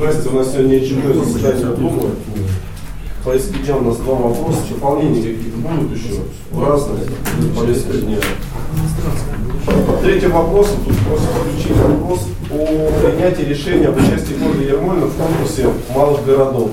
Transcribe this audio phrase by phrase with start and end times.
[0.00, 2.08] Здрасте, у нас сегодня очередное заседание Думы.
[3.22, 4.60] По исключениям у нас два вопроса.
[4.70, 6.20] Дополнения какие-то будут еще?
[6.58, 7.04] Разные.
[7.54, 8.16] Повестка дня.
[10.02, 10.68] Третий вопрос.
[10.86, 16.70] Тут просят включить вопрос о принятии решения об участии города Ермольна в конкурсе малых городов.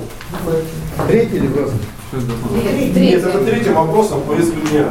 [1.06, 1.80] Третий или красный?
[2.96, 4.86] Нет, это третий вопрос о повестке дня.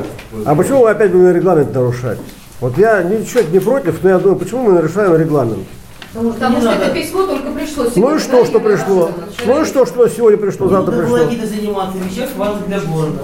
[0.46, 2.20] А почему мы опять будем регламент нарушать?
[2.62, 5.66] Вот я ничего не против, но я думаю, почему мы нарушаем регламент?
[6.14, 7.37] Потому что это письмо только
[7.68, 8.09] пришло сегодня.
[8.09, 9.11] Ну и что, что пришло?
[9.45, 11.17] Ну и что, что сегодня пришло, завтра Надо пришло?
[11.25, 13.21] какие-то заниматься вещах важных для города.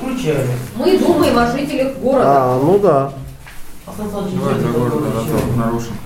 [0.00, 0.46] Включали.
[0.76, 2.24] Мы думаем о жителях города.
[2.26, 3.12] А, ну да.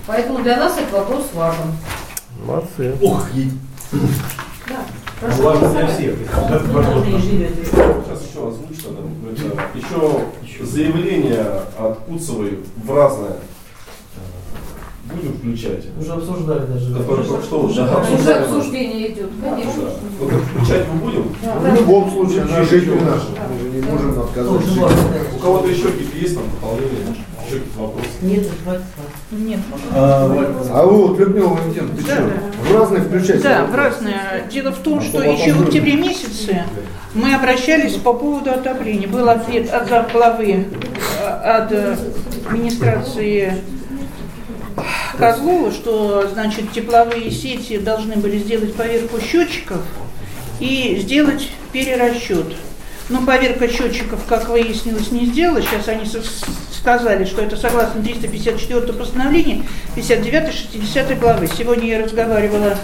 [0.07, 1.65] Поэтому для нас этот вопрос важен.
[2.45, 2.95] Молодцы.
[3.01, 3.51] Ох, е-
[5.19, 6.15] Прошу Ладно, для всех.
[6.17, 8.51] Сейчас еще.
[9.31, 11.45] Это еще заявление
[11.77, 13.35] от Куцевой в разное.
[15.15, 15.85] Будем включать.
[15.99, 16.93] Уже обсуждали даже.
[16.93, 18.43] Которое только что уже Уже обсуждали.
[18.43, 19.83] обсуждение идет, конечно.
[19.83, 19.91] Да.
[20.19, 21.23] Ну, так включать мы будем?
[21.41, 23.27] В любом случае, она житель наша.
[23.49, 24.61] Мы же не можем отказать.
[25.35, 27.15] У кого-то еще какие-то есть там дополнения?
[27.45, 28.07] Еще какие-то вопросы?
[28.21, 28.81] Нет, хватит.
[29.31, 29.59] Нет.
[29.93, 32.23] А вы вот, Людмила Валентиновна, ты Да, что?
[32.73, 33.43] В разные включайте.
[33.43, 34.43] Да, в разное.
[34.51, 36.63] Дело в том, что еще в октябре месяце
[37.13, 39.07] мы обращались по поводу отопления.
[39.07, 40.67] Был ответ от главы,
[41.21, 41.97] э, от э,
[42.47, 43.53] администрации
[45.17, 49.81] Козлова, что значит тепловые сети должны были сделать поверку счетчиков
[50.59, 52.55] и сделать перерасчет.
[53.09, 55.61] Но поверка счетчиков, как выяснилось, не сделала.
[55.61, 56.05] Сейчас они
[56.71, 61.47] сказали, что это согласно 354 постановлению 59-60 главы.
[61.47, 62.77] Сегодня я разговаривала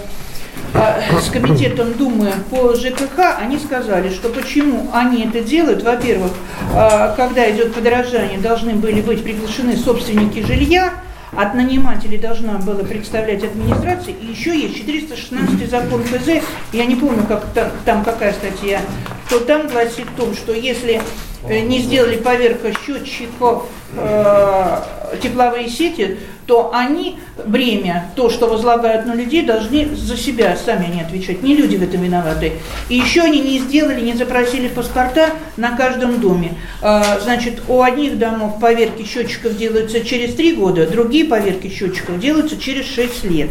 [0.74, 5.82] а, с комитетом Думы по ЖКХ, они сказали, что почему они это делают.
[5.82, 6.32] Во-первых,
[6.74, 10.92] а, когда идет подорожание, должны были быть приглашены собственники жилья,
[11.36, 17.24] от нанимателей должна была представлять администрация, и еще есть 416 закон ФЗ, я не помню,
[17.26, 18.80] как там, там какая статья,
[19.28, 21.00] то там гласит в том, что если
[21.44, 24.82] э, не сделали поверка счетчиков э,
[25.22, 26.18] тепловые сети,
[26.48, 31.42] то они бремя, то, что возлагают на людей, должны за себя сами они отвечать.
[31.42, 32.54] Не люди в этом виноваты.
[32.88, 35.28] И еще они не сделали, не запросили паспорта
[35.58, 36.54] на каждом доме.
[36.80, 42.56] А, Значит, у одних домов поверки счетчиков делаются через три года, другие поверки счетчиков делаются
[42.56, 43.50] через 6 лет.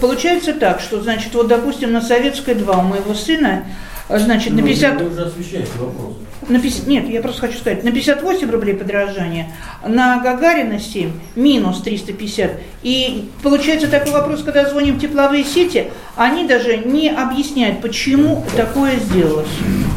[0.00, 3.64] Получается так, что, значит, вот, допустим, на Советской 2 у моего сына,
[4.08, 5.02] а, значит, на 50...
[5.02, 6.27] Вы уже освещаете вопрос.
[6.48, 9.52] На 50 нет, я просто хочу сказать, на 58 рублей подорожание,
[9.86, 12.52] на Гагарина 7 минус 350.
[12.82, 18.96] И получается такой вопрос, когда звоним в тепловые сети, они даже не объясняют, почему такое
[18.96, 19.48] сделалось.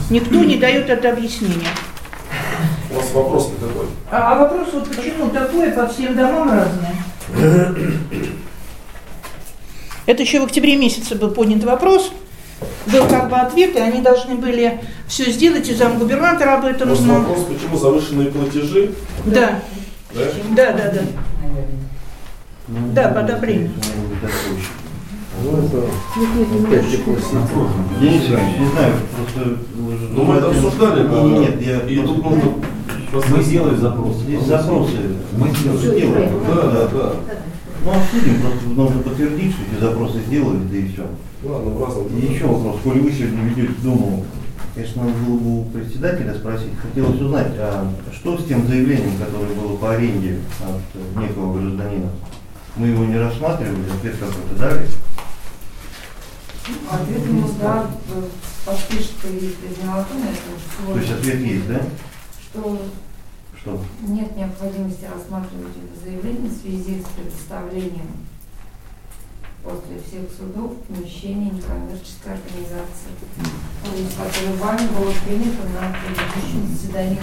[0.09, 1.69] Никто не дает это объяснение.
[2.89, 3.85] У вас вопрос какой?
[4.11, 6.95] А, а вопрос вот почему такое по всем домам разное?
[10.05, 12.11] Это еще в октябре месяце был поднят вопрос.
[12.87, 17.03] Был как бы ответ, и они должны были все сделать, и замгубернатор об этом Просто
[17.03, 17.19] знал.
[17.19, 18.91] вопрос, почему завышенные платежи?
[19.25, 19.59] Да,
[20.13, 20.21] Да?
[20.55, 21.01] да, да, да.
[22.93, 23.09] Да.
[25.43, 25.77] Ну, это
[26.67, 27.31] опять теплосеть.
[27.99, 29.57] Денис Иванович, не знаю, просто...
[30.13, 31.21] Ну, мы это обсуждали, да.
[31.23, 31.79] Нет, я...
[31.87, 32.53] И тут нужно...
[33.29, 34.17] Мы сделали запрос.
[34.17, 34.97] Здесь запросы.
[35.37, 35.99] Мы сделали.
[35.99, 36.31] делаем.
[36.47, 37.13] Да, да, да.
[37.83, 41.03] Ну, обсудим, просто нужно подтвердить, что эти запросы сделали, да и все.
[41.43, 42.11] Ладно, праздник.
[42.11, 44.25] И еще вопрос, коли вы сегодня ведете Думу,
[44.75, 46.69] конечно, надо было бы у председателя спросить.
[46.79, 52.11] Хотелось узнать, а что с тем заявлением, которое было по аренде от некого гражданина?
[52.75, 54.87] Мы его не рассматривали, ответ какой-то дали.
[56.91, 57.89] Ответ ему да,
[58.65, 60.21] подпишет и признал о том,
[60.93, 61.81] То есть ответ есть, да?
[62.51, 62.81] что
[63.59, 63.81] Что?
[64.07, 68.11] нет необходимости рассматривать это заявление в связи с предоставлением
[69.63, 73.13] после всех судов помещения некоммерческой организации,
[74.17, 77.19] которое вами было принято на предыдущем заседании.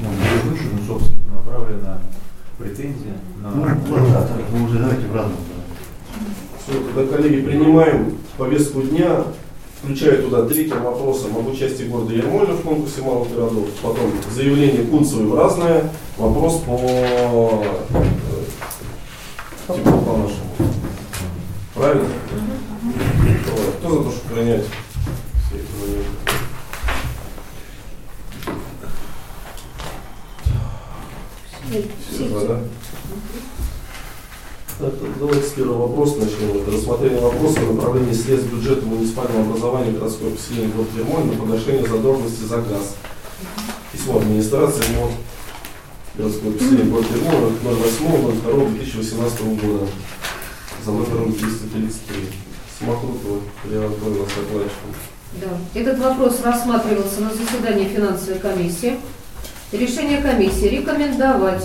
[0.00, 2.00] Ну, не выше, ну, собственно, направлена
[2.58, 3.50] претензия на...
[3.50, 5.38] Ну, ладно, вы уже давайте в разном.
[6.62, 9.24] Все, тогда, коллеги, принимаем повестку дня,
[9.82, 15.26] включая туда третьим вопросом об участии города Ермольна в конкурсе малых городов, потом заявление Кунцевой
[15.26, 18.04] в разное, вопрос по э,
[19.68, 20.49] теплу по нашему.
[21.80, 22.08] Правильно?
[23.46, 24.66] Давай, Кто за то, чтобы принять
[25.46, 26.12] все эти моменты?
[32.10, 32.60] Все да?
[35.18, 36.66] Давайте с первого вопроса начнем.
[36.70, 42.42] Рассмотрение вопроса о направлении средств бюджета муниципального образования городского поселения город Ермоль на погашение задолженности
[42.42, 42.96] за газ.
[43.90, 45.12] Письмо администрации МОН
[46.18, 49.86] городского поселения город Ермоль 08.02.2018 года
[50.84, 52.16] за номером 333.
[52.78, 54.94] с Макрутовой Леонидом Анатольевной Сокольчиком.
[55.34, 55.80] Да.
[55.80, 58.98] Этот вопрос рассматривался на заседании финансовой комиссии.
[59.72, 61.64] Решение комиссии рекомендовать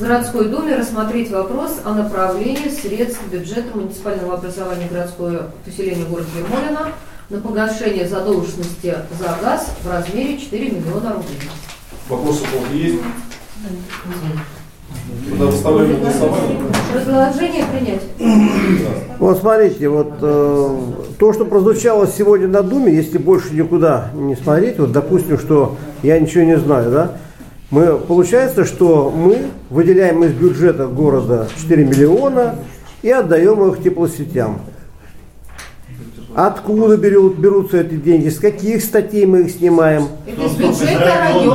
[0.00, 6.92] городской думе рассмотреть вопрос о направлении средств бюджета муниципального образования городского поселения города Ермолино
[7.28, 11.38] на погашение задолженности за газ в размере 4 миллиона рублей.
[12.08, 13.00] Вопросы есть?
[15.38, 16.58] Выставляем голосование.
[16.92, 18.02] Предложение принять.
[19.18, 20.78] Вот смотрите, вот э,
[21.18, 26.18] то, что прозвучало сегодня на Думе, если больше никуда не смотреть, вот допустим, что я
[26.18, 27.12] ничего не знаю, да,
[27.70, 32.56] мы, получается, что мы выделяем из бюджета города 4 миллиона
[33.02, 34.62] и отдаем их теплосетям.
[36.34, 40.04] Откуда берут, берутся эти деньги, с каких статей мы их снимаем?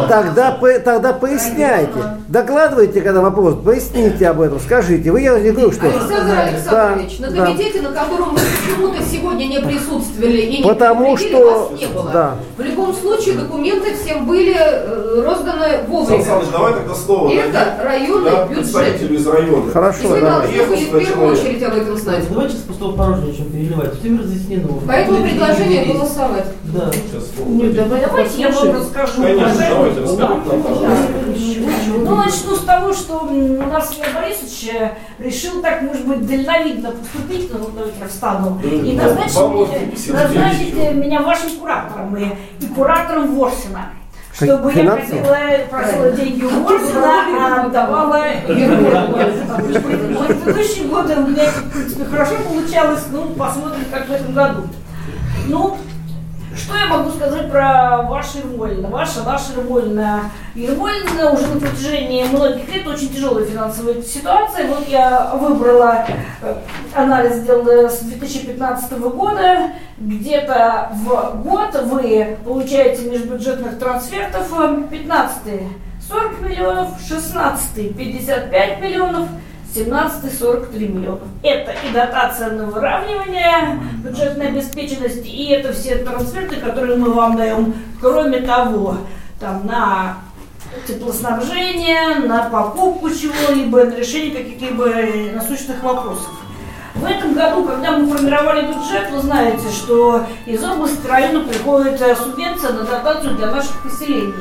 [0.09, 1.91] Тогда, по- тогда поясняйте.
[2.27, 5.11] Докладывайте, когда вопрос, поясните об этом, скажите.
[5.11, 5.85] Вы, я не говорю, что...
[5.87, 7.45] Александр Александрович, Да, на да.
[7.45, 12.09] комитете, на котором вы почему-то сегодня не присутствовали и не Потому что- вас не было.
[12.11, 12.35] да.
[12.57, 16.23] В любом случае документы всем были э, розданы вовремя.
[16.23, 19.01] Саныч, давай тогда слово Это районный да, бюджет.
[19.11, 19.69] из района.
[19.69, 20.39] И Хорошо, вы да.
[20.41, 22.25] должны в первую очередь об этом знать.
[22.29, 23.93] Давайте с пустого порожня чем переливать.
[23.99, 24.64] Все разъяснено.
[24.87, 26.45] Поэтому Люди предложение голосовать.
[26.63, 26.91] Да.
[26.91, 29.21] Сейчас слово Нет, давай, Давайте я вам расскажу.
[29.21, 31.13] Конечно, уважаемые- давайте расскажите нам, пожалуйста.
[31.97, 36.91] Ну, начну с того, что у нас Илья Борисович э, решил так, может быть, дальновидно
[36.91, 39.69] поступить, ну, давайте я встану, и назначить, вот
[40.31, 42.25] девять э, меня вашим куратором и,
[42.59, 43.89] и куратором Ворсина.
[44.35, 45.19] Чтобы я Финансово?
[45.21, 48.23] просила, просила деньги у Ворсина, а отдавала.
[48.45, 54.33] В предыдущие годы у меня это, в принципе, хорошо получалось, ну, посмотрим, как в этом
[54.33, 54.67] году.
[55.47, 55.77] Ну,
[56.55, 58.89] что я могу сказать про ваше Ермолино?
[58.89, 60.31] Ваша, наша Ермолино.
[60.55, 64.67] Ермолино уже на протяжении многих лет очень тяжелая финансовая ситуация.
[64.67, 66.05] Вот я выбрала,
[66.41, 66.55] э,
[66.95, 69.71] анализ сделала с 2015 года.
[69.97, 74.49] Где-то в год вы получаете межбюджетных трансфертов
[74.89, 75.61] 15
[76.07, 79.27] 40 миллионов, 16 55 миллионов,
[79.75, 81.27] 17 43 миллионов.
[81.43, 87.73] Это и дотация на выравнивание бюджетной обеспеченности, и это все трансферты, которые мы вам даем.
[87.99, 88.97] Кроме того,
[89.39, 90.17] там на
[90.87, 94.85] теплоснабжение, на покупку чего-либо, на решение каких-либо
[95.33, 96.29] насущных вопросов.
[96.95, 102.15] В этом году, когда мы формировали бюджет, вы знаете, что из области района приходит э,
[102.15, 104.33] субвенция на дотацию для наших поселений.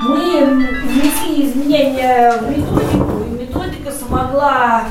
[0.00, 0.44] Мы
[0.84, 3.36] внесли изменения в методику, и
[3.82, 4.84] методика смогла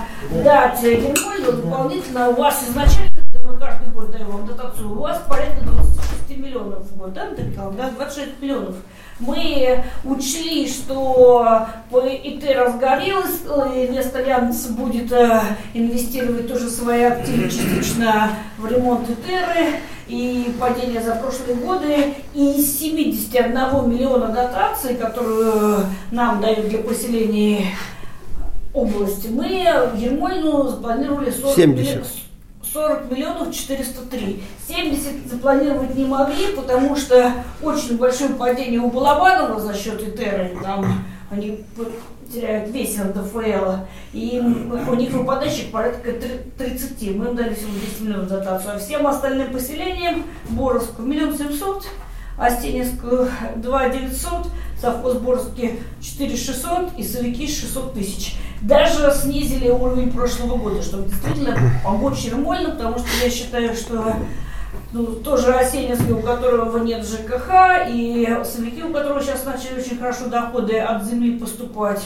[0.44, 5.22] дать Ермолину дополнительно у вас изначально, когда мы каждый год даем вам дотацию, у вас
[5.28, 8.76] порядка 26 миллионов в год, да, Наталья да, 26 миллионов.
[9.20, 15.42] Мы учли, что ИТ разгорелось, э, Инвест Альянс будет э,
[15.74, 22.16] инвестировать тоже свои активы частично в ремонт ИТеры и падение за прошлые годы.
[22.34, 23.54] И из 71
[23.88, 27.68] миллиона дотаций, которую нам дают для поселения
[28.74, 29.48] области, мы
[29.94, 31.88] в Ермольну запланировали 40 70.
[31.90, 32.08] миллионов.
[32.74, 34.44] 40 миллионов 403.
[34.68, 37.32] 70 запланировать не могли, потому что
[37.62, 40.58] очень большое падение у Балабанова за счет Итеры.
[40.64, 41.64] Там они
[42.34, 43.84] теряют весь НДФЛ.
[44.14, 44.40] И
[44.88, 47.16] у них выпадающих порядка три- 30.
[47.18, 48.76] Мы им дали всего 10 миллионов дотацию.
[48.76, 51.86] А всем остальным поселениям Боровску миллион семьсот,
[52.38, 54.48] Астеневскую 2 900,
[54.82, 58.36] совхоз Боровский 4 600 и Совики 600 тысяч.
[58.62, 64.16] Даже снизили уровень прошлого года, чтобы действительно помочь Ермольну, потому что я считаю, что
[64.92, 70.28] ну, тоже Осенинский, у которого нет ЖКХ, и Совики, у которого сейчас начали очень хорошо
[70.28, 72.04] доходы от земли поступать,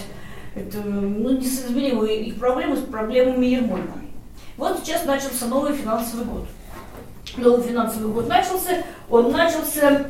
[0.56, 3.94] это ну, несоизмеримо их проблемы с проблемами Ермольна.
[4.58, 6.46] Вот сейчас начался новый финансовый год.
[7.38, 10.06] Новый финансовый год начался, он начался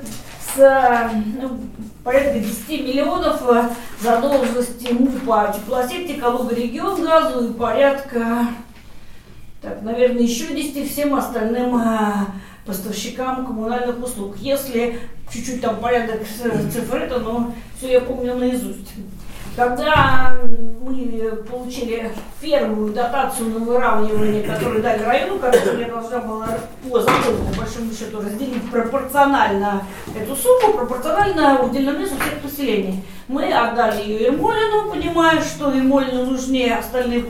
[0.55, 1.09] с э,
[1.41, 1.59] ну,
[2.05, 3.69] порядка 10 миллионов э,
[3.99, 8.47] задолженности МУПа теплосети, Калуга регион газу и порядка,
[9.61, 12.13] так, наверное, еще 10 всем остальным э,
[12.65, 14.35] поставщикам коммунальных услуг.
[14.37, 14.99] Если
[15.33, 18.93] чуть-чуть там порядок с- цифр это, но все я помню наизусть.
[19.55, 20.35] Когда
[20.81, 26.47] мы получили первую дотацию на выравнивание, которую дали району, которую я должна была
[26.83, 29.83] по закону, по большому счету, разделить пропорционально
[30.13, 33.01] эту сумму, пропорционально уделенным весу всех поселений.
[33.29, 37.23] Мы отдали ее Ермолину, понимая, что Ермолину нужнее, остальные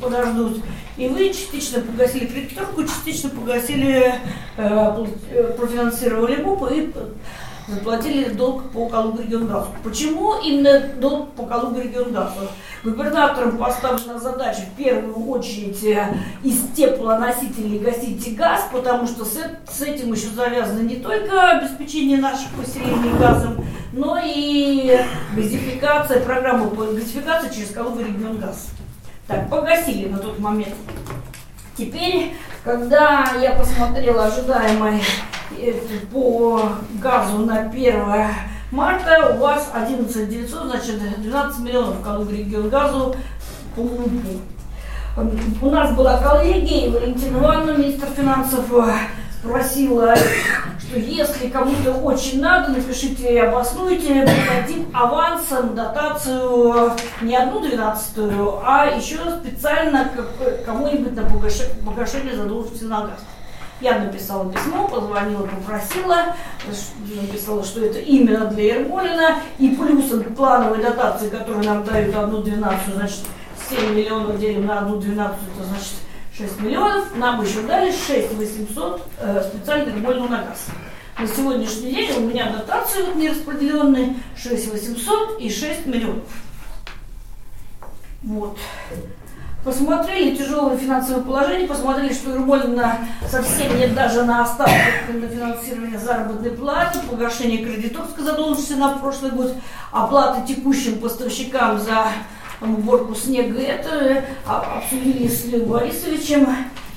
[0.00, 0.62] подождут.
[0.96, 4.14] И вы частично погасили кредиторку, частично погасили,
[4.56, 6.90] э, э, профинансировали МУП и
[7.68, 9.68] заплатили долг по Калугу-Регионгазу.
[9.82, 12.48] Почему именно долг по Калугу-Регионгазу?
[12.84, 19.82] Губернатором поставлена задача в первую очередь э, из теплоносителей гасить газ, потому что с, с
[19.82, 25.00] этим еще завязано не только обеспечение наших поселений газом, но и
[25.34, 28.68] газификация, программа по газификации через Калугу-Регионгаз.
[29.26, 30.74] Так, погасили на тот момент.
[31.76, 35.02] Теперь, когда я посмотрела ожидаемое
[35.58, 35.72] э,
[36.10, 36.70] по
[37.02, 38.02] газу на 1
[38.70, 43.14] марта, у вас 11 900, значит 12 миллионов Калуга регион газу
[43.74, 44.40] по МУПу.
[45.18, 48.94] Эм, У нас была коллегия, и Валентина Ивановна, министр финансов, э,
[49.38, 50.14] спросила,
[50.78, 56.92] что если кому-то очень надо, напишите и обоснуйте, мы авансом дотацию
[57.22, 60.10] не одну двенадцатую, а еще специально
[60.64, 63.20] кому-нибудь на погаше- погашение задолженности на газ.
[63.80, 66.34] Я написала письмо, позвонила, попросила,
[67.20, 72.96] написала, что это именно для Ермолина, и плюсом плановой дотации, которую нам дают одну двенадцатую,
[72.96, 73.20] значит,
[73.68, 75.92] 7 миллионов делим на одну двенадцатую, это значит
[76.36, 80.66] 6 миллионов, нам еще дали 6 800 э, специально Ермолину на газ.
[81.18, 86.24] На сегодняшний день у меня дотации вот нераспределенные 6 800 и 6 миллионов.
[88.22, 88.58] Вот.
[89.64, 94.74] Посмотрели тяжелое финансовое положение, посмотрели, что Ермолина совсем нет даже на остаток
[95.08, 99.54] на финансирование заработной платы, погашение кредиторской задолженности на прошлый год,
[99.90, 102.08] оплаты текущим поставщикам за
[102.60, 103.60] уборку снега.
[103.60, 106.48] Это а, обсудили с Львом Борисовичем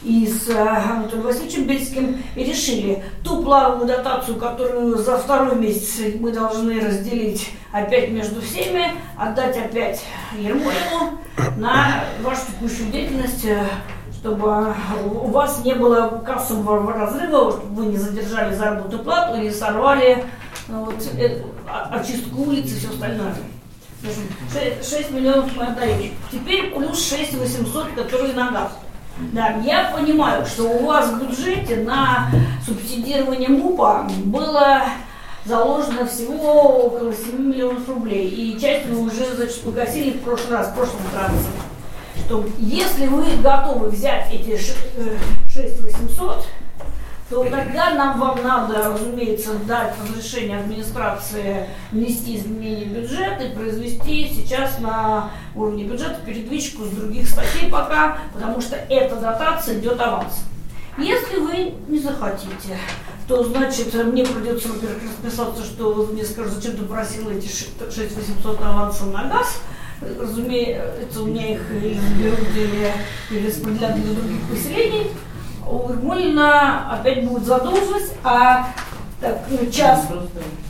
[0.04, 6.16] и с э, Анатолием Васильевичем Бельским и решили ту плановую дотацию, которую за второй месяц
[6.20, 10.02] мы должны разделить опять между всеми, отдать опять
[10.38, 11.20] Ермолину
[11.58, 13.62] на вашу текущую деятельность, э,
[14.14, 14.74] чтобы
[15.06, 20.24] у вас не было кассового разрыва, чтобы вы не задержали заработную плату и не сорвали
[20.70, 21.42] ну, вот, э,
[21.92, 23.34] очистку улиц и все остальное.
[24.02, 26.14] 6, миллионов мы отдаем.
[26.32, 28.72] Теперь плюс 6 800, которые на газ.
[29.34, 32.32] Да, я понимаю, что у вас в бюджете на
[32.66, 34.84] субсидирование МУПа было
[35.44, 38.30] заложено всего около 7 миллионов рублей.
[38.30, 41.48] И часть вы уже, значит, погасили в прошлый раз, в прошлом трансе.
[42.26, 46.46] Что если вы готовы взять эти 6 800,
[47.30, 54.32] то тогда нам вам надо, разумеется, дать разрешение администрации внести изменения в бюджет и произвести
[54.34, 60.44] сейчас на уровне бюджета передвижку с других статей пока, потому что эта дотация идет аванс.
[60.98, 62.78] Если вы не захотите,
[63.28, 68.60] то значит мне придется, во-первых, расписаться, что вы мне скажут, зачем ты просил эти 6800
[68.60, 69.62] аванса на газ.
[70.02, 72.00] Разумеется, у меня их или,
[73.30, 75.12] или распределят для других поселений
[75.72, 78.68] у Ермолина опять будет задолженность, а
[79.22, 80.08] так, ну, час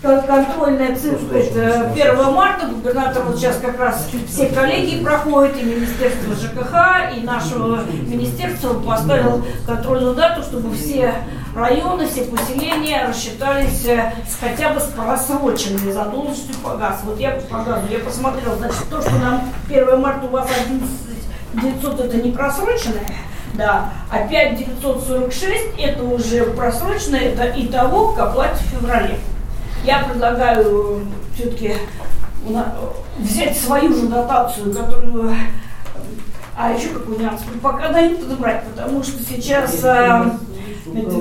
[0.01, 5.63] кон- контрольная цифра это 1 марта, губернатор вот сейчас как раз все коллеги проходят, и
[5.63, 11.13] Министерство ЖКХ, и нашего министерства поставил контрольную дату, чтобы все
[11.55, 17.01] районы, все поселения рассчитались э, хотя бы с просроченной задолженностью по газу.
[17.05, 20.89] Вот я по газу, я посмотрела, значит, то, что нам 1 марта у вас 11
[21.53, 23.05] 900 это не просроченное,
[23.53, 29.19] да, а 5946 это уже просрочено, это итого к оплате в феврале.
[29.83, 31.75] Я предлагаю все-таки
[33.17, 35.35] взять свою же дотацию, которую
[36.61, 40.37] а еще какой нюанс, пока дают подобрать, потому что сейчас а,
[40.93, 41.15] это,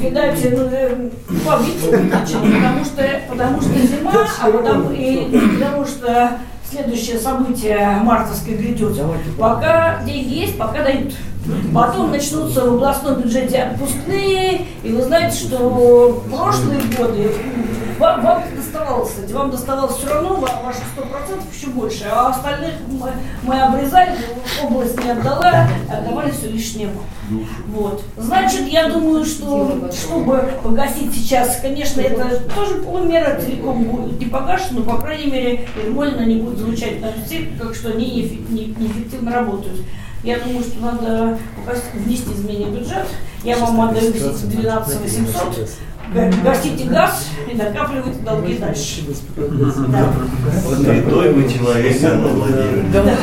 [0.00, 1.10] видать, ну, э,
[1.44, 4.12] потому что, потому что зима,
[4.42, 6.38] а потому, и потому что
[6.68, 8.98] следующее событие мартовское грядет.
[9.38, 11.14] Пока деньги есть, пока дают.
[11.74, 15.58] Потом начнутся в областном бюджете отпускные, и вы знаете, что
[16.24, 17.32] в прошлые годы
[17.98, 22.74] вам, вам доставалось, кстати, вам доставалось все равно, ва- ваших 100% еще больше, а остальных
[22.88, 23.10] мы,
[23.42, 24.12] мы обрезали,
[24.64, 26.90] область не отдала, отдавали все лишнее.
[27.68, 28.02] Вот.
[28.16, 34.80] Значит, я думаю, что чтобы погасить сейчас, конечно, это тоже полумера целиком будет не погашена,
[34.80, 38.04] но, по крайней мере, Ермолина не будет звучать на всех, как что они
[38.50, 39.80] неэффективно работают.
[40.22, 41.38] Я думаю, что надо
[41.94, 43.06] внести изменения в бюджет.
[43.42, 45.68] Я вам отдаю все эти 12 800.
[46.14, 49.00] Га- Гасите газ и накапливайте долги дальше.
[49.88, 50.12] Да.
[50.76, 53.16] Святой вы человек, Анна Владимировна.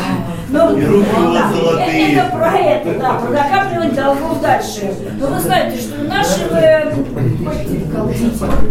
[0.52, 2.14] Ну, И руки у вас золотые.
[2.16, 4.92] Это про это, да, про накапливание долгов дальше.
[5.20, 6.92] Но вы знаете, что наши э,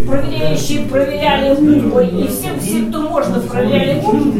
[0.07, 4.35] проверяющие проверяли МУПа, и все, все, кто можно, проверяли МУП.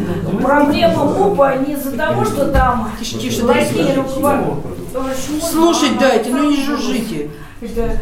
[0.49, 5.43] Проблема МУПа не из-за того, что там Тише, тише, плохие руководители.
[5.47, 7.29] Слушать дайте, ну не жужжите.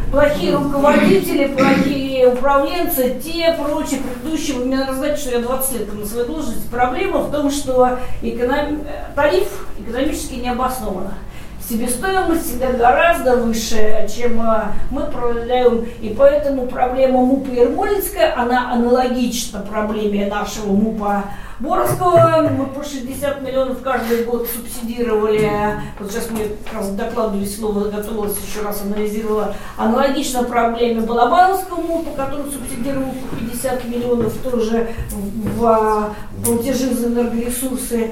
[0.09, 4.59] плохие руководители, плохие управленцы, те, прочие, предыдущие.
[4.59, 6.67] Вы мне надо знать, что я 20 лет на своей должности.
[6.71, 8.79] Проблема в том, что эконом...
[9.13, 11.09] тариф экономически не обоснован.
[11.67, 15.85] Себестоимость всегда гораздо выше, чем а, мы проявляем.
[15.99, 21.25] И поэтому проблема МУПа Ермолинская, она аналогична проблеме нашего МУПа
[21.59, 22.47] Боровского.
[22.57, 25.51] Мы по 60 миллионов каждый год субсидировали.
[25.99, 29.53] Вот сейчас мне как раз докладывали, слово готовилась еще раз анализировала.
[29.75, 38.11] Аналогично проблеме Балабановского МУПа, который субсидировал по 50 миллионов тоже в, в платежи за энергоресурсы.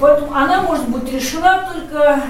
[0.00, 2.22] Поэтому она может быть решена только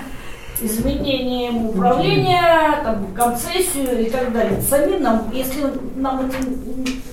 [0.61, 4.61] изменением управления, там, концессию и так далее.
[4.63, 5.65] Самим нам, если
[5.97, 6.37] нам это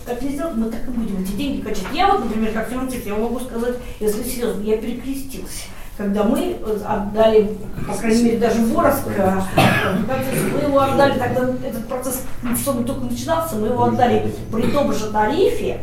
[0.05, 1.87] так не сделать, мы так и будем эти деньги качать.
[1.93, 5.65] Я вот, например, как финансист, я могу сказать, если серьезно, я перекрестился.
[5.95, 6.57] Когда мы
[6.87, 7.55] отдали,
[7.87, 12.23] по крайней мере, даже Воровск, мы его отдали, тогда этот процесс,
[12.59, 15.81] чтобы только начинался, мы его отдали при том же тарифе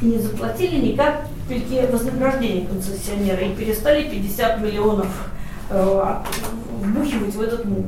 [0.00, 5.38] и не заплатили ни капельки вознаграждения концессионера и перестали 50 миллионов э,
[5.70, 7.86] вбухивать в этот МУП.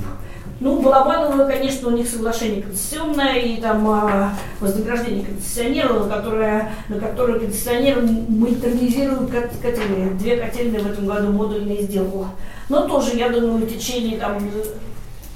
[0.61, 7.41] Ну, Балабанова, конечно, у них соглашение концессионное и там а, вознаграждение концессионера, которое, на которое
[7.41, 9.31] концессионер модернизирует
[9.63, 10.11] котельные.
[10.11, 12.27] Две котельные в этом году модульные сделал.
[12.69, 14.39] Но тоже, я думаю, в течение там,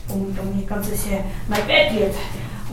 [0.09, 2.13] там у них концессия на 5 лет,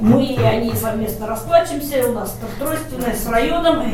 [0.02, 3.86] мы и они совместно расплачемся, у нас тройственная с районом,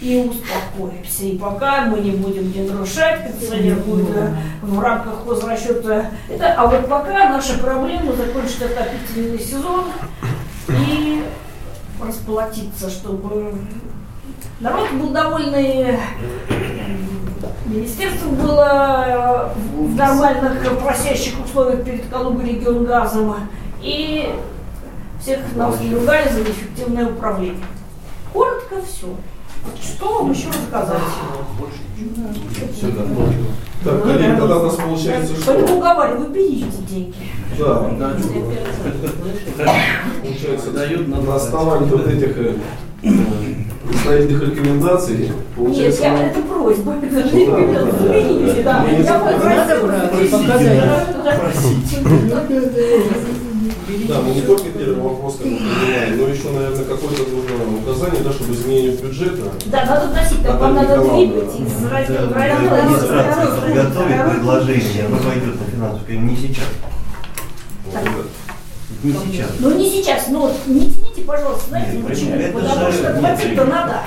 [0.00, 1.24] и успокоимся.
[1.24, 4.14] И пока мы не будем не нарушать, концессионер будет
[4.62, 6.10] в рамках хозрасчета.
[6.28, 9.86] Это, а вот пока наша проблема закончит отопительный сезон
[10.68, 11.24] и
[12.02, 13.54] расплатиться, чтобы
[14.60, 15.98] народ был довольный,
[17.64, 23.34] министерство было в нормальных просящих условиях перед Калугой регион газом,
[23.80, 24.34] и
[25.20, 27.64] всех нас не ругали за неэффективное управление.
[28.32, 29.08] Коротко все.
[29.80, 31.02] Что вам еще рассказать?
[33.84, 35.52] Так, коллеги, тогда у нас получается что?
[35.52, 37.14] Поэтому уговариваю, берите деньги.
[37.58, 37.88] Да,
[40.22, 42.54] получается, дают на основании вот этих э,
[43.88, 45.32] представительных рекомендаций.
[45.56, 48.08] Нет, я, это просьба, это же рекомендация.
[48.12, 48.84] Берите, да.
[48.84, 49.94] Не Я попросила.
[54.08, 58.22] Да, мы не только первый вопрос как бы принимаем, но еще, наверное, какое-то нужно указание,
[58.22, 59.52] да, чтобы изменение бюджета.
[59.66, 62.74] Да, надо вносить, так вам надо двигать из раздела в раздел.
[62.74, 66.64] Администрация подготовит предложение, оно пойдет на финансовую, не сейчас.
[69.02, 69.50] Не сейчас.
[69.60, 72.34] Ну не сейчас, но не тяните, пожалуйста, знаете Нет, почему?
[72.34, 74.02] это Потому же- что платить-то надо.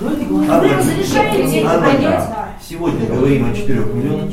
[0.00, 2.48] Вы разрешаете понять, да.
[2.68, 4.30] Сегодня говорим о 4 миллионах.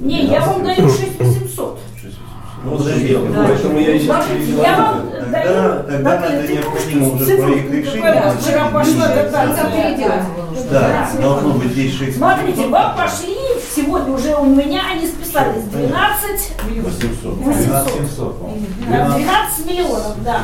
[0.00, 1.80] Не, я вам даю 6800.
[2.66, 4.06] Ну, подожди, поэтому я еще
[4.60, 8.34] я вам Тогда, тогда надо необходимо уже проект решения.
[8.40, 9.70] Вчера пошла дотация.
[9.70, 10.22] переделать
[10.70, 12.16] Да, должно быть здесь 6.
[12.16, 13.36] Смотрите, вам пошли,
[13.74, 17.36] сегодня уже у меня они списались 12 800.
[17.38, 18.36] 800.
[18.90, 20.40] Да, 12 миллионов, да.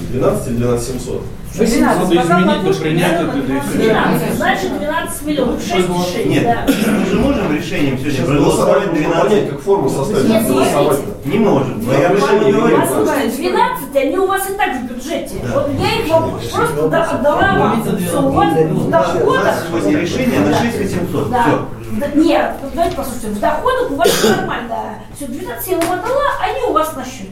[0.00, 1.22] 12 или 12 700?
[1.54, 3.78] 12, Надо изменить, но принять это, да и все.
[3.78, 6.64] 12, значит 12 миллионов, 6,6, Нет, да.
[6.66, 9.50] мы же можем решением сегодня проголосовать голосовать нужно понять, 12.
[9.50, 10.28] как форму составить.
[10.30, 10.98] Нет, голосовать.
[11.26, 11.84] Не можем.
[11.84, 12.76] Но я Решение говорю.
[12.78, 12.88] нет.
[12.88, 15.34] Послушайте, 12, они у вас и так в бюджете.
[15.42, 15.60] Да.
[15.60, 17.82] Вот я их вам просто да- отдала вам.
[17.98, 19.54] Все, у вас в доходах...
[19.68, 20.58] сегодня решение на Да.
[20.58, 21.30] 6800.
[21.30, 21.42] Да.
[21.42, 21.58] Все.
[22.00, 24.74] Да, Нет, ну, давайте послушайте, в доходах у вас нормально.
[25.14, 27.28] Все, 12 я вам отдала, они у вас на счете.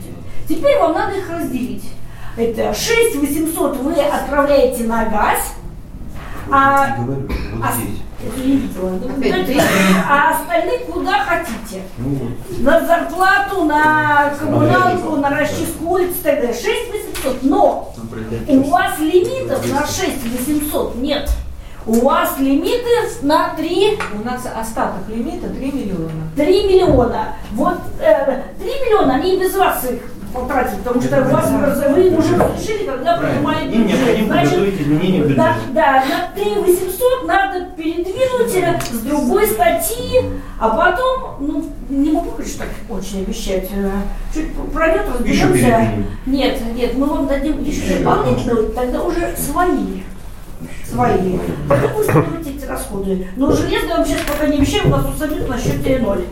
[0.46, 1.84] Теперь вам надо их разделить.
[2.40, 5.40] Это 6 800 вы отправляете на газ,
[6.50, 7.98] а, Говорю, вот а- здесь.
[8.26, 9.62] это не видела,
[10.08, 11.82] а остальные куда хотите.
[11.98, 12.30] Ну.
[12.60, 16.54] На зарплату, на коммуналку, на расчистку улиц и так далее.
[16.54, 16.64] 6
[17.22, 17.42] 800.
[17.42, 17.92] Но
[18.48, 21.28] у вас лимитов на 6 800 нет.
[21.84, 22.88] У вас лимиты
[23.20, 26.10] на 3, У нас остаток лимита 3 миллиона.
[26.36, 27.34] 3 миллиона.
[27.52, 30.00] Вот э, 3 миллиона они и без вас их
[30.32, 31.50] потратят, потому что вас,
[31.90, 35.54] вы уже решили, когда принимали Им необходимо изменение бюджета.
[35.72, 40.20] да, на 3 800 надо передвинуть с другой статьи,
[40.58, 43.68] а потом, ну, не могу, конечно, так очень обещать.
[43.74, 43.90] э,
[44.34, 45.88] Чуть пройдет, разберемся.
[46.26, 50.02] Нет, нет, мы вам дадим еще дополнительно, тогда уже свои.
[50.84, 51.38] Свои.
[51.68, 52.04] Потом вы
[52.70, 53.28] расходы.
[53.36, 55.06] Но вам сейчас пока не обещаю, у нас
[55.48, 56.24] на счете ноль.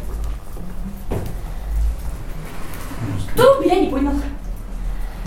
[3.38, 4.10] Кто меня не понял?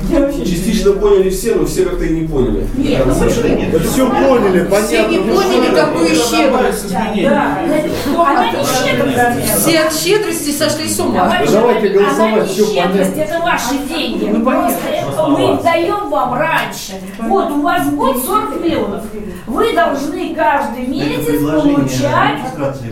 [0.10, 2.68] Я вообще Частично поняли все, но все как-то и не поняли.
[2.76, 3.80] Нет, ну почему?
[3.90, 4.88] Все поняли, понятно.
[4.88, 6.92] Все не поняли, какую щедрость.
[6.92, 7.60] Да,
[8.08, 9.60] ну, она не щедрость.
[9.60, 11.32] Все от щедрости сошли с ума.
[11.50, 13.22] Давайте она голосовать, не всё щедрость, понятно.
[13.22, 14.44] это ваши деньги.
[14.44, 14.80] Просто
[15.22, 17.02] это мы их даем вам раньше.
[17.20, 19.06] Вот у вас будет 40 миллионов.
[19.48, 22.40] Вы должны каждый месяц получать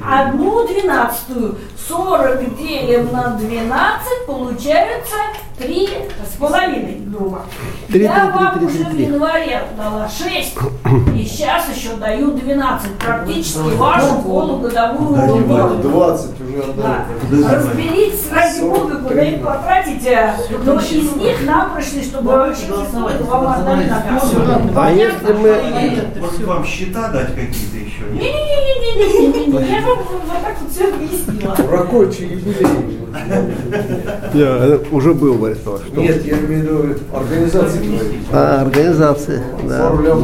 [0.05, 1.57] одну двенадцатую.
[1.87, 5.15] 40 делим на 12 получается
[5.57, 5.89] три
[6.23, 7.41] с половиной, грубо.
[7.87, 10.57] Три, Я вам уже в январе дала 6,
[11.15, 12.91] и сейчас еще даю 12.
[12.99, 15.75] Практически вашу полугодовую выплату.
[15.89, 17.05] 20 уже Да.
[17.27, 17.55] отдали.
[17.55, 22.03] Разберитесь ради бога, куда их потратите, но из них нам пришли,
[22.55, 24.37] чтобы вам отдали на кассу.
[24.75, 25.55] А если мы...
[26.19, 28.03] Может вам счета дать какие-то еще?
[28.11, 31.55] Не-не-не-не-не-не-не, я вам вот так вот все объяснила.
[31.55, 32.67] Прокольчик юбилей.
[34.91, 35.93] Уже был, Борис Павлович.
[35.93, 37.81] Нет, я имею в виду организации.
[38.31, 39.89] А, организации, да.
[39.89, 40.17] Надо.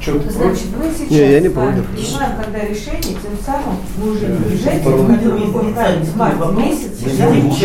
[0.00, 0.30] Что ты?
[0.30, 1.86] Значит, мы сейчас Не, я не против.
[1.86, 7.26] принимаем тогда решение, тем самым вы уже в бюджете, вы правильно, в марте месяце, да,
[7.26, 7.56] они уже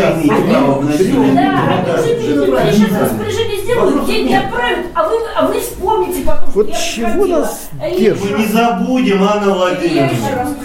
[2.73, 7.25] сейчас распоряжение сделают, деньги отправят, а вы, а вы вспомните потом, Вот что я чего
[7.25, 8.31] нас держит?
[8.31, 10.55] Мы не забудем, Анна я Владимировна.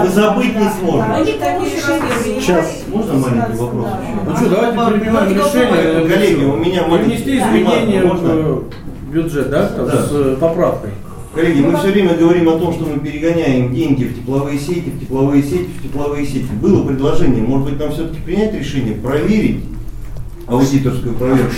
[0.00, 1.12] Мы забыть не сможем.
[1.12, 2.44] Они такие решения принимают.
[2.44, 3.86] Сейчас, можно маленький вопрос?
[4.26, 6.08] Ну что, давайте принимаем решение.
[6.08, 8.62] Коллеги, у меня маленький Внести изменения Можно?
[9.08, 10.02] Бюджет, да, там, Да.
[10.02, 10.90] с э, поправкой.
[11.34, 15.00] Коллеги, мы все время говорим о том, что мы перегоняем деньги в тепловые сети, в
[15.00, 16.48] тепловые сети, в тепловые сети.
[16.60, 19.62] Было предложение, может быть, нам все-таки принять решение, проверить
[20.48, 21.52] аудиторскую проверку.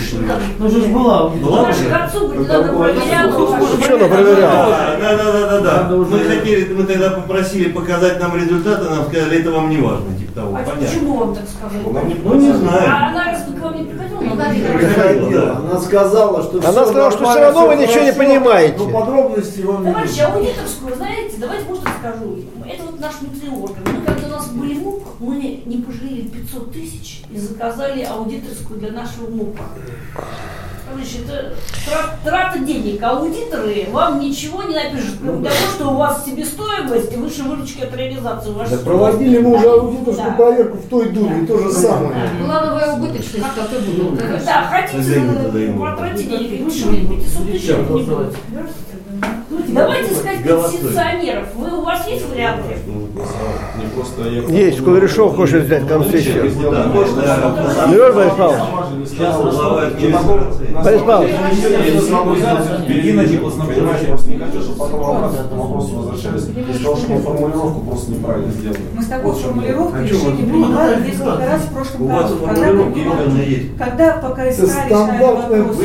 [0.59, 1.29] Ну же ж была.
[1.29, 1.91] Была Наша уже?
[1.91, 3.61] к отцу надо проверяла.
[3.83, 4.77] Что она проверяла?
[5.01, 5.97] Да, да, да, да, да.
[5.97, 10.33] Мы хотели, мы тогда попросили показать нам результаты, нам сказали, это вам не важно, типа
[10.33, 10.57] того.
[10.57, 10.87] А Понятно.
[10.87, 12.17] почему вам так сказали?
[12.25, 12.91] Ну не знаю.
[12.91, 15.57] А она раз к вам не приходила?
[15.57, 18.77] Она сказала, что Она сказала, что всё равно вы ничего не понимаете.
[18.79, 20.35] Но подробностей вам не Товарищи, нужно.
[20.35, 22.37] аудиторскую, знаете, давайте, может, расскажу.
[22.67, 23.77] Это вот наш внутренний орган.
[23.87, 28.91] Мы, когда у нас были МУП, мы не пожалели 500 тысяч и заказали аудиторскую для
[28.93, 29.65] нашего МУПа.
[30.93, 31.55] Короче, это
[31.87, 33.01] трат- трата денег.
[33.01, 37.95] Аудиторы вам ничего не напишут, кроме того, что у вас себестоимость и выше выручки от
[37.95, 38.51] реализации.
[38.51, 40.37] Вашей Так проводили мы уже аудиторскую Да.
[40.37, 42.13] проверку в той думе, то же самое.
[42.45, 44.17] Плановая убыточность, как и было.
[44.17, 44.47] конечно.
[44.47, 47.71] Да, хотите потратить денег, дешевле 500 тысяч
[49.51, 51.49] Давайте искать пенсионеров.
[51.57, 52.77] Вы, у вас есть варианты?
[54.49, 55.99] Есть, Кудряшов хочет взять да.
[57.89, 58.63] Берешь, Борис Павлович?
[60.85, 65.47] Борис Павлович, Я не смогу сделать Бегиначи понимаете, просто не хочу, чтобы потом обратно к
[65.47, 66.47] этому вопросу возвращались.
[66.57, 68.79] Я сказал, что мы формулировку просто неправильно сделали.
[68.95, 72.37] Мы с такой формулировкой ну, принимали несколько раз в прошлом году.
[73.79, 75.77] Когда пока искали, решали вопрос,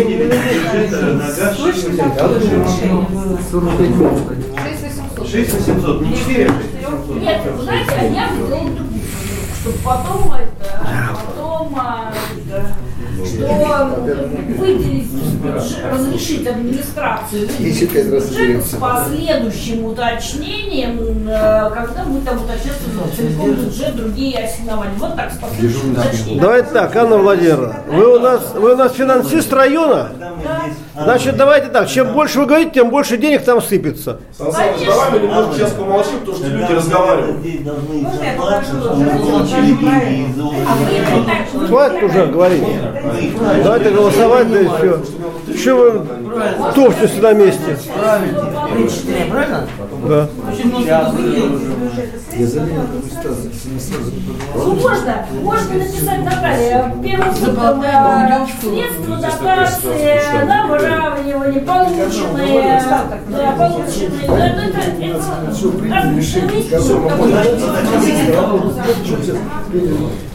[1.58, 2.18] точно 60.
[2.18, 3.38] такое же решение было.
[3.62, 5.28] 6800.
[5.28, 6.54] 6800, не 4, а
[7.20, 8.86] Нет, знаете, а я другую
[9.66, 10.80] чтобы потом это,
[11.12, 12.14] потом а,
[13.26, 14.06] что
[14.58, 15.08] выделить,
[15.92, 22.84] разрешить администрации выделить бюджет с последующим уточнением, э, когда будет там уточняться
[23.16, 24.94] целиком бюджет, другие ассигнования.
[24.98, 26.42] Вот так, с последующим уточнением.
[26.42, 30.12] давайте так, Анна Владимировна, вы у нас, вы у нас финансист района,
[30.96, 34.20] значит, давайте так, чем больше вы говорите, тем больше денег там сыпется.
[34.38, 34.52] Сан
[34.86, 37.38] давай мы немножко сейчас помолчим, потому что люди разговаривают.
[37.46, 38.06] Мы
[40.68, 42.64] А Хватит уже говорить.
[43.64, 45.00] Давайте голосовать, да все.
[45.54, 47.78] Что вы топчетесь на месте?
[49.30, 49.68] Правильно?
[50.08, 50.30] Да.
[54.56, 62.84] Ну, можно, можно написать Наталья, первым пунктом э, средства дотации на выравнивание, полученные,
[63.30, 64.76] да, полученные, ну, это,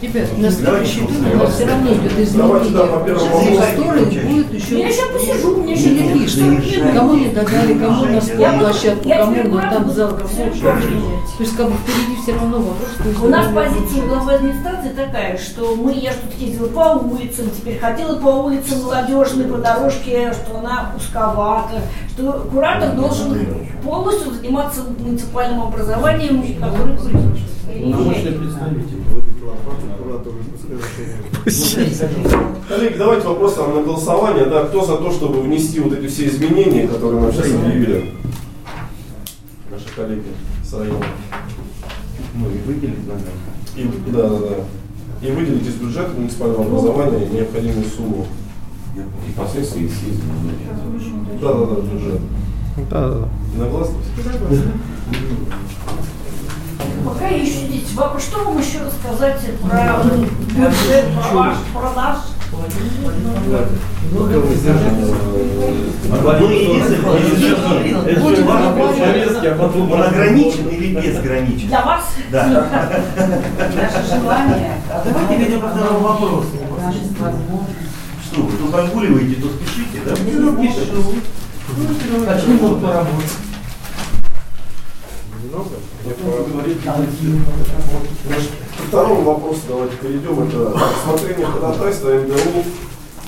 [0.01, 4.30] Ребят, на следующий тур у нас все равно идет Давайте, да, по изменение первому
[4.61, 6.93] еще я еще посижу, меня еще или лишнее.
[6.93, 10.29] Кому не додали, кому на спортплощадку, кому на там зал, кому.
[10.29, 15.75] То есть как бы впереди все равно вопрос, У нас позиция главы администрации такая, что
[15.75, 20.59] мы, я ж тут ездила по улицам, теперь ходила по улицам молодежной, по дорожке, что
[20.59, 21.81] она узковата,
[22.13, 23.37] что куратор должен
[23.83, 26.95] полностью заниматься муниципальным образованием, который
[27.73, 29.01] Научный представитель.
[32.67, 34.45] Коллеги, давайте вопрос на голосование.
[34.45, 38.11] Да, кто за то, чтобы внести вот эти все изменения, которые нам сейчас объявили?
[39.71, 40.23] Наши коллеги
[40.63, 41.05] с района.
[42.35, 43.21] Ну и выделить надо.
[43.75, 45.27] И, да, да, да.
[45.27, 48.27] и выделить из бюджета муниципального образования необходимую сумму.
[48.95, 50.31] И последствия съездим.
[51.41, 52.21] Да, да, да, бюджет.
[52.89, 53.29] Да, да, да.
[53.53, 53.95] Единогласно?
[57.05, 57.93] Пока еще дети.
[57.95, 62.17] Баба, что вам еще рассказать про бюджет, про ваш, про наш?
[69.91, 71.67] Он ограничен или безграничен?
[71.67, 72.03] Для вас?
[72.31, 72.47] Да.
[72.47, 74.81] Наше желание.
[75.05, 76.47] Давайте перейдем ко второму вопросу.
[78.25, 80.11] Что, вы то прогуливаете, то спешите, да?
[82.33, 83.31] Почему могут поработать?
[85.43, 85.69] Немного?
[88.27, 90.39] Значит, ко второму вопросу давайте перейдем.
[90.47, 92.63] Это рассмотрение ходатайства МДУ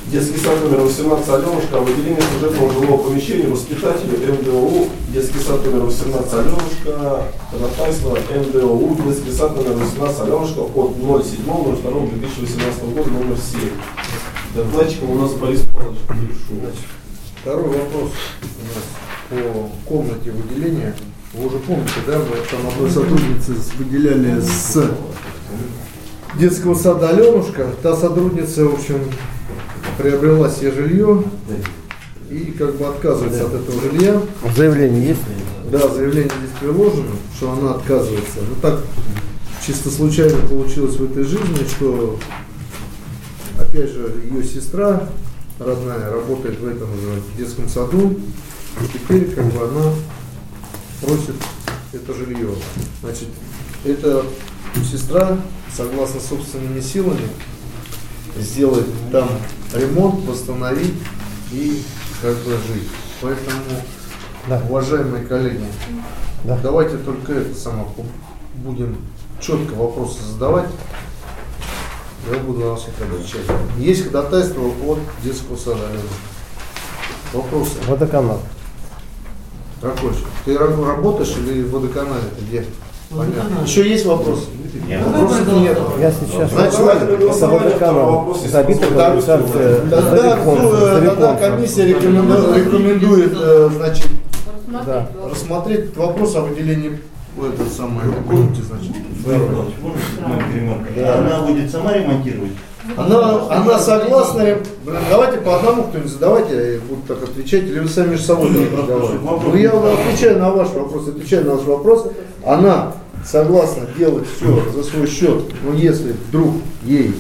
[0.08, 5.86] Детский сад номер 18 Аленушка о выделении служебного жилого помещения воспитателю МДУ Детский сад номер
[5.86, 13.60] 18 Аленушка ходатайство МДУ Детский сад номер 18 Аленушка от 07.02.2018 года номер 7.
[14.56, 15.97] Докладчиком у нас Борис Павлович.
[17.41, 18.12] Второй вопрос
[18.43, 18.86] у нас
[19.30, 20.93] по комнате выделения.
[21.33, 24.77] Вы уже помните, да, мы там одной сотрудницы с- выделяли с
[26.37, 27.67] детского сада Аленушка.
[27.81, 28.99] Та сотрудница, в общем,
[29.97, 31.23] приобрела себе жилье
[32.29, 34.21] и как бы отказывается от этого жилья.
[34.55, 35.21] Заявление есть?
[35.71, 38.37] Да, заявление здесь приложено, что она отказывается.
[38.47, 38.81] Ну так
[39.65, 42.19] чисто случайно получилось в этой жизни, что
[43.59, 45.09] опять же ее сестра
[45.57, 48.15] родная работает в этом же детском саду.
[48.81, 49.93] И теперь как бы она
[51.03, 51.35] просит
[51.91, 52.49] это жилье.
[53.01, 53.27] Значит,
[53.83, 54.25] эта
[54.89, 55.37] сестра,
[55.75, 57.27] согласно собственными силами,
[58.37, 59.29] сделает там
[59.73, 60.95] ремонт, восстановить
[61.51, 61.83] и
[62.21, 62.87] как бы жить.
[63.21, 65.65] Поэтому, уважаемые коллеги,
[66.63, 68.05] давайте только это самое пу-
[68.55, 68.97] будем
[69.39, 70.69] четко вопросы задавать.
[72.31, 73.45] Я буду на вас отвечать.
[73.77, 75.57] Есть ходатайство от детского.
[75.73, 76.01] Алена.
[77.33, 77.73] Вопросы?
[77.87, 78.41] Водоканал.
[79.83, 80.25] Же?
[80.45, 82.21] Ты ра- работаешь или в водоканале?
[82.39, 82.65] Ты где?
[83.09, 83.63] Понятно.
[83.65, 84.45] Еще есть вопросы?
[85.05, 85.77] Вопросов нет.
[85.99, 88.37] Я сейчас Значит, это водоканал.
[88.47, 94.07] Забита компенсация Тогда, ну, э, комиссия рекоменду- рекомендует э, значит,
[94.85, 95.07] Да.
[95.29, 96.99] рассмотреть этот вопрос о выделении
[97.35, 98.91] в этот самый комнате, значит.
[100.55, 100.91] Ремарку?
[101.17, 102.51] Она будет сама ремонтировать?
[102.97, 104.43] Она, она согласна,
[104.83, 108.49] блин, давайте по одному кто-нибудь задавайте, я буду так отвечать, или вы сами между собой
[108.49, 109.19] разговариваете.
[109.23, 112.11] Ну, я отвечаю на ваш вопрос, отвечаю на ваш вопрос.
[112.45, 112.93] Она
[113.25, 117.15] согласна делать все за свой счет, но если вдруг ей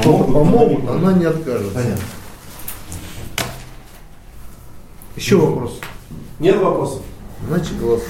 [0.00, 1.74] кто-то Помогут, она не откажется.
[1.74, 2.04] Понятно.
[5.14, 5.78] Еще вопрос.
[6.38, 7.02] Нет вопросов?
[7.46, 8.08] Значит, голосуем.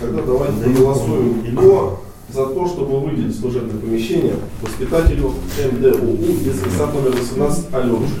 [0.00, 1.36] Тогда давайте комнату.
[1.52, 2.03] кто
[2.34, 5.34] за то, чтобы выделить служебное помещение воспитателю
[5.70, 8.16] МДУ детский сад номер 18 Аленушка.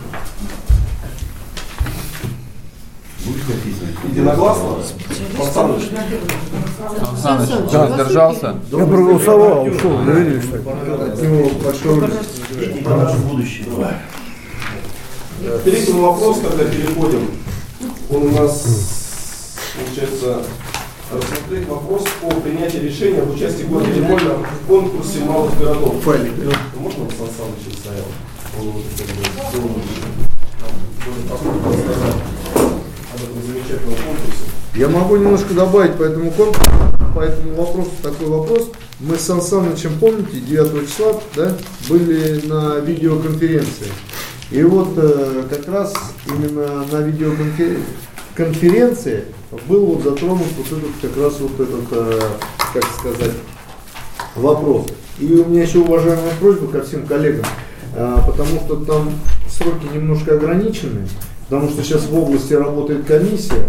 [4.08, 4.76] Единогласно?
[5.36, 5.82] Александр
[7.20, 8.54] Саныч, да, сдержался.
[8.70, 10.40] Я проголосовал, ушел, видели,
[11.74, 12.12] что ли?
[13.28, 13.66] Будущее.
[15.64, 17.30] Третий вопрос, когда переходим,
[18.10, 20.42] он у нас, получается,
[21.16, 25.94] рассмотреть вопрос о принятии решения об участии города Лимольна в конкурсе малых городов.
[26.02, 26.32] Файлик.
[26.76, 27.74] Можно Сан Саныч
[33.96, 34.44] конкурсе.
[34.74, 36.62] Я могу немножко добавить по этому конкурсу,
[37.14, 38.70] по этому вопросу такой вопрос.
[39.00, 41.56] Мы с Сан Санычем, помните, 9 числа да,
[41.88, 43.86] были на видеоконференции.
[44.50, 45.94] И вот э, как раз
[46.26, 47.84] именно на видеоконференции
[49.68, 52.20] был вот затронут вот этот как раз вот этот, э,
[52.72, 53.36] как сказать,
[54.34, 54.86] вопрос.
[55.20, 57.46] И у меня еще уважаемая просьба ко всем коллегам,
[57.94, 59.12] э, потому что там
[59.48, 61.06] сроки немножко ограничены,
[61.48, 63.68] потому что сейчас в области работает комиссия,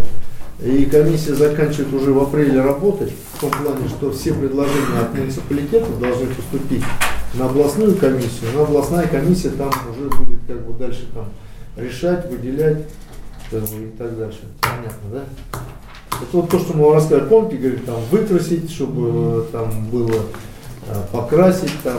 [0.64, 6.00] и комиссия заканчивает уже в апреле работать, в том плане, что все предложения от муниципалитетов
[6.00, 6.82] должны поступить
[7.34, 11.28] на областную комиссию, но областная комиссия там уже будет как бы дальше там
[11.76, 12.78] решать, выделять
[13.52, 14.40] и так дальше.
[14.60, 15.24] Понятно, да?
[16.22, 17.28] Это вот то, что мы вам рассказали.
[17.28, 20.14] Помните, говорит, там выкрасить, чтобы э, там было
[20.86, 21.98] э, покрасить, там.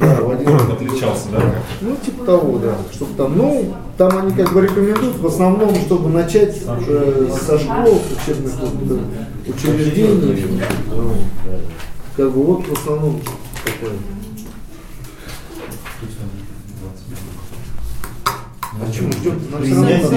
[0.00, 1.54] Да, в один Отличался, да?
[1.80, 2.76] ну, типа того, да.
[2.92, 8.00] Чтобы там, ну, там они как бы рекомендуют в основном, чтобы начать уже со школ,
[8.00, 8.98] с учебных вот,
[9.46, 10.46] э, учреждений.
[10.90, 11.14] Ну,
[12.16, 13.20] Как бы вот в основном
[13.64, 13.92] такое.
[18.78, 19.34] Почему ждем?
[19.50, 20.12] Нам всё Принять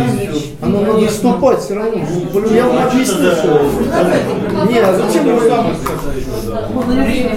[0.61, 2.05] равно Оно надо вступать все равно.
[2.33, 3.23] Ну, Я вам объясню.
[4.69, 5.49] Нет, а зачем вы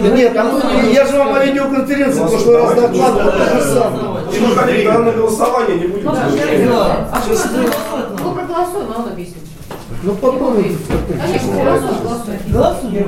[0.02, 4.16] Да Нет, а я же вам о видеоконференции в прошлый раз докладывал, то же самое.
[4.30, 6.08] Тимур Халилович, да, на голосование не будем.
[6.08, 6.12] А.
[8.22, 9.38] Мы проголосуем, а он объяснит.
[10.02, 10.62] Ну потом...
[10.62, 10.76] Все.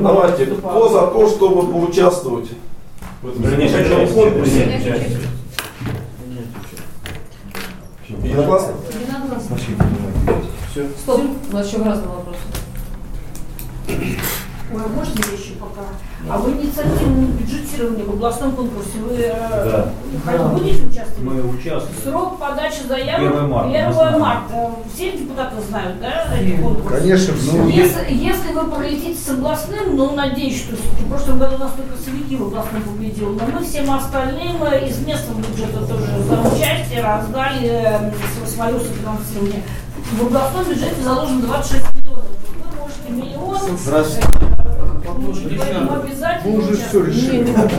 [0.00, 2.48] Давайте, кто за то, чтобы поучаствовать
[3.22, 4.80] в этом конкурсе?
[8.28, 8.74] Единогласно?
[8.92, 9.56] Единогласно.
[10.98, 12.40] Стоп, у нас еще разные вопросы.
[13.88, 15.82] Ой, а можно еще пока?
[16.28, 19.86] А в инициативном бюджетировании в областном конкурсе вы э,
[20.26, 20.48] Да.
[20.48, 21.18] будете участвовать?
[21.22, 21.96] Мы участвуем.
[22.02, 23.86] Срок подачи заявок 1 марта.
[24.08, 24.70] 1 марта.
[24.92, 26.26] Все депутаты знают, да,
[26.60, 26.98] конкурс?
[26.98, 27.68] Конечно, все.
[27.68, 31.96] Если, если вы пролетите с областным, ну, надеюсь, что в прошлом году у нас только
[32.02, 37.00] Савики в областном победил, но мы всем остальным э, из местного бюджета тоже за участие
[37.00, 38.12] раздали э,
[38.44, 39.62] свое софинансирование.
[40.18, 41.78] В областном бюджете заложено 26 миллионов.
[41.78, 41.97] Вы можете
[43.10, 43.58] миллион.
[43.78, 44.28] Здравствуйте.
[46.44, 47.50] Вы уже все решили.
[47.50, 47.70] Это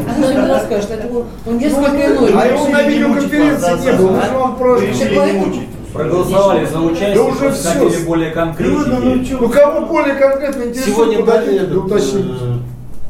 [1.45, 2.31] он- несколько иной.
[2.35, 4.79] А его на видеоконференции не было, мы же вам про...
[4.79, 5.69] Решили не мучить.
[5.93, 9.37] Проголосовали за участие, Да уже хотели более конкретики.
[9.39, 12.27] Ну кого более конкретно интересует, Сегодня уточните.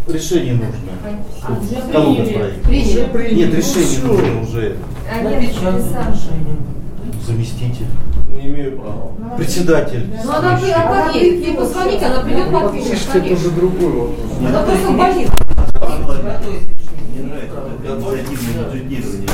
[0.07, 0.75] э, решение нужно.
[1.43, 3.35] А, уже Кого приняли.
[3.35, 4.75] Нет, Ну решение нужно уже.
[7.27, 7.85] Заместитель.
[8.39, 9.11] Не имею права.
[9.35, 10.07] Председатель.
[10.23, 14.37] Ну она, она поедет, ей позвоните, она придет, подпишет, Слушайте, это уже другой вопрос.
[14.39, 15.29] Она просто болит.
[17.19, 19.29] Мне нравится это инициативное бюджетирование.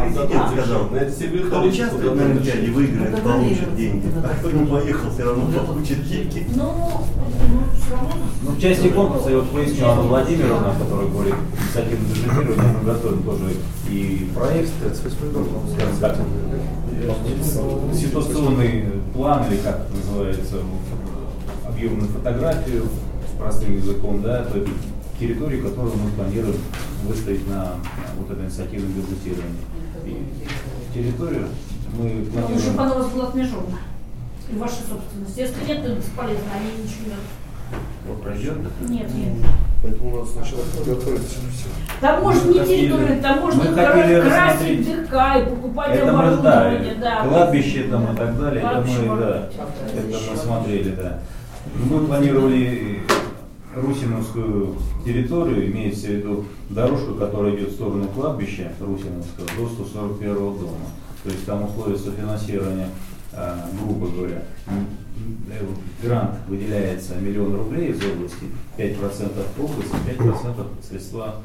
[0.00, 0.88] Президент сказал,
[1.48, 4.12] кто участвует на Олимпиаде, выиграет, получит деньги.
[4.22, 6.46] А кто не поехал, все равно получит деньги.
[6.54, 7.00] Ну, ну.
[8.42, 13.22] Ну, в части конкурса, я вот поясню, Анна Владимировна, которая говорит инициативным бюджетированием, мы готовим
[13.24, 13.56] тоже
[13.88, 16.16] и проект, скажем так,
[16.92, 20.56] э, ситуационный план, или как это называется,
[21.66, 22.84] объемную фотографию,
[23.38, 24.66] простым языком, да, той
[25.18, 26.56] территории, которую мы планируем
[27.04, 27.74] выставить на
[28.18, 29.64] вот это инициативное бюджетирование.
[30.04, 31.48] И территорию
[31.92, 32.80] мы планируем...
[32.80, 33.78] она у вас была отмежована.
[34.50, 35.36] И ваша собственность.
[35.36, 38.56] Если нет, то бесполезно, они ничего не Вот пройдет.
[38.88, 39.32] Нет, нет.
[39.82, 41.38] Поэтому надо сначала подготовиться.
[42.00, 47.24] Там можно не территорию, там можно красить ДК и покупать Это мы, да, да.
[47.26, 49.48] кладбище там и так далее, это Кладбище мы, да,
[49.94, 51.18] это мы смотрели, да.
[51.74, 52.99] Мы планировали
[53.74, 60.86] Русиновскую территорию, имеется в виду дорожку, которая идет в сторону кладбища Русиновского до 141 дома.
[61.22, 62.88] То есть там условия софинансирования,
[63.32, 65.64] а, грубо говоря, э,
[66.02, 71.36] грант выделяется миллион рублей из области, 5% области, 5% средства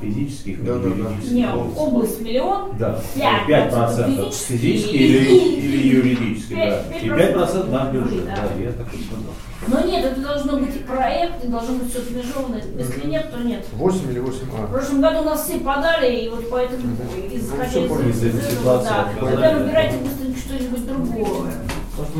[0.00, 0.86] физических и Да, да, да.
[0.88, 1.52] юридических Не, лиц.
[1.76, 6.82] область миллион, Да, 5%, 5% физические или, или юридические, да.
[6.90, 8.36] Пять- И пять 5% на бюджет, да.
[8.36, 9.34] да, я так и сказал.
[9.66, 12.60] Но нет, это должно быть и проект, и должно быть все отмежовано.
[12.78, 13.66] Если нет, то нет.
[13.72, 14.66] 8 или 8 В А?
[14.68, 16.94] прошлом году у нас все подали, и вот поэтому
[17.30, 18.08] из, понял.
[18.08, 19.58] из Из этой этого, ситуации да, тогда да.
[19.58, 21.52] выбирайте быстренько что-нибудь другое.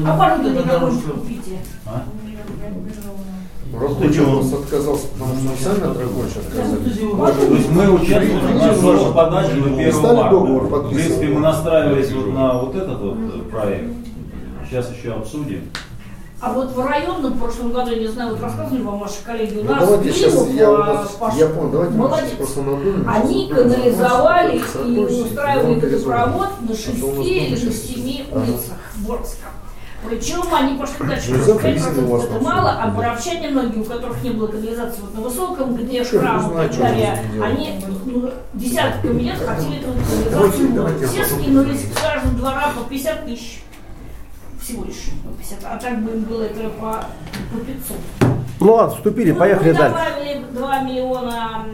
[0.04, 1.58] Оборудование дорожку купите.
[1.86, 2.04] А?
[3.72, 7.46] Нас отказался, потому что мы сами от рабочих отказались.
[7.48, 10.30] То есть мы участвуем, срока подачи до 1 Стали марта.
[10.30, 13.92] договор В принципе, мы настраивались вот на вот этот вот проект.
[14.68, 15.62] Сейчас еще обсудим.
[16.40, 19.58] А вот в районном в прошлом году, я не знаю, вот рассказывали вам ваши коллеги,
[19.58, 22.26] у Ну нас давайте сейчас, Климов, я, у а, Паш- я понял, давайте молодец.
[22.28, 23.04] сейчас просто надумаем.
[23.08, 27.74] Они сейчас канализовали и устраивали водопровод на А шести или на сейчас.
[27.82, 29.48] семи улицах Борска.
[30.06, 31.30] Причем они пошли дальше.
[31.32, 34.30] Ну, что завтра резина у вас 5% это мало, а боровчане многие, у которых не
[34.30, 39.38] было канализации вот на высоком, где Что, храм и так далее, они ну, десятками лет
[39.38, 39.92] хотели эту
[40.30, 41.08] канализацию.
[41.08, 43.62] Все скинулись с каждого двора по 50 тысяч.
[44.62, 47.04] Всего лишь по 50, а так бы им было это по,
[47.52, 47.96] по 500.
[48.60, 49.96] Ну ладно, вступили, Ну, поехали мы дальше.
[49.96, 51.64] добавили 2 миллиона,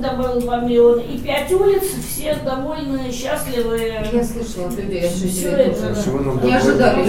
[0.00, 3.78] добавил 2 миллиона и 5 улиц, все довольны, счастливы.
[4.12, 7.00] Я слышала от людей, что это, нам Не ожидали.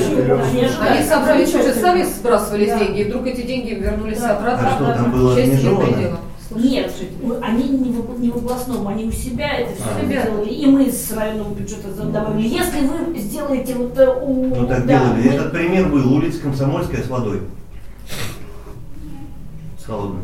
[0.81, 2.79] Они собрали что-то, сами сбрасывались Да.
[2.79, 4.37] деньги, и вдруг эти деньги вернулись Да.
[4.37, 4.69] обратно.
[4.69, 5.63] А что, там было Часть.
[6.55, 10.05] Нет, мы- они не в, не в областном, они у себя это все А.
[10.05, 12.47] сделали, и мы с районного бюджета добавили.
[12.47, 14.55] Если вы сделаете вот э, у...
[14.55, 15.21] Ну так да, делали.
[15.27, 17.41] мы- Этот пример был улица Комсомольская с водой.
[19.77, 20.21] С холодной.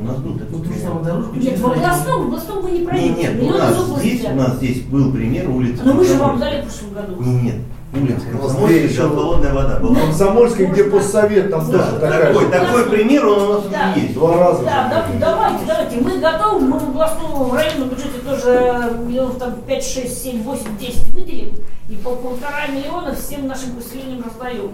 [0.00, 1.24] У нас был такой пример.
[1.34, 3.14] Нет, в областном, в областном вы не Не, пройдете.
[3.34, 6.62] нет, у нас здесь, у нас здесь был пример улицы Но мы же вам дали
[6.62, 7.22] в прошлом году.
[7.22, 7.54] Не, нет.
[7.92, 9.02] Нет, У нас Комсомольский, где еще?
[9.02, 9.94] да, холодная вода была.
[10.00, 12.50] Комсомольский, где постсовет, там тоже такая Такой, же.
[12.50, 13.92] такой пример он у нас Да.
[13.96, 14.14] есть.
[14.14, 14.62] Два раза.
[14.64, 15.96] Да, да, давайте, давайте.
[16.00, 21.10] Мы готовы, мы в областном районном бюджете тоже миллионов там 5, 6, 7, 8, 10
[21.10, 21.50] выделим.
[21.88, 24.70] И по полтора миллиона всем нашим поселениям раздаем.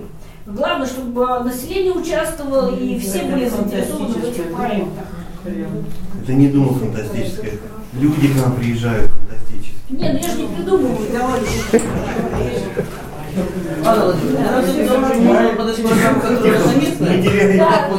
[0.47, 5.07] Главное, чтобы население участвовало и все были заинтересованы в этих проектах.
[6.23, 7.55] Это не думал фантастическое.
[7.95, 9.77] Люди к нам приезжают фантастические.
[9.91, 11.83] Не, ну я же не придумываю, товарищи.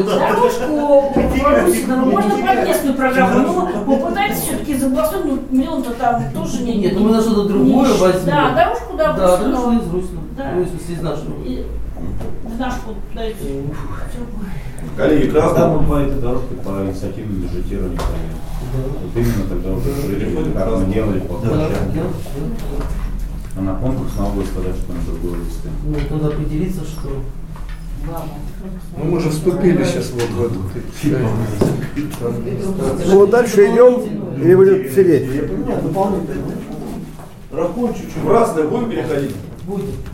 [0.06, 6.78] Дорожку Парусинову можно под местную программу, но попытайтесь все-таки областной, ну, миллион-то там тоже не...
[6.78, 8.26] Нет, ну мы на что-то другое возьмем.
[8.26, 10.26] Да, дорожку, да, Да, дорожку из Русина.
[10.38, 10.51] Да.
[10.55, 11.43] Ну, смысле, из нашего.
[11.43, 11.65] И
[12.43, 12.73] в наш
[13.15, 13.63] дайте.
[14.95, 18.38] Коллеги, Когда мы по этой дорожке по инициативе бюджетирования поедем?
[19.01, 22.03] Вот именно тогда уже решили, как мы делали по площадке.
[23.57, 25.69] А на конкурс надо будет сказать, что на другой листе.
[25.83, 27.09] Ну, надо определиться, что...
[28.95, 30.59] Ну мы же вступили сейчас вот в эту.
[33.07, 34.01] Ну, вот дальше идем
[34.39, 35.27] или будем сидеть?
[37.51, 38.23] Рахуй чуть-чуть.
[38.23, 39.35] В разное будем переходить?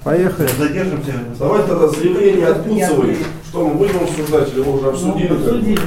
[0.04, 0.50] Поехали.
[0.58, 1.14] Задержимся.
[1.38, 3.18] Давайте тогда заявление от Кунцевой.
[3.48, 5.28] Что мы будем обсуждать или мы уже обсудили?
[5.28, 5.36] бы?
[5.36, 5.80] Обсудили.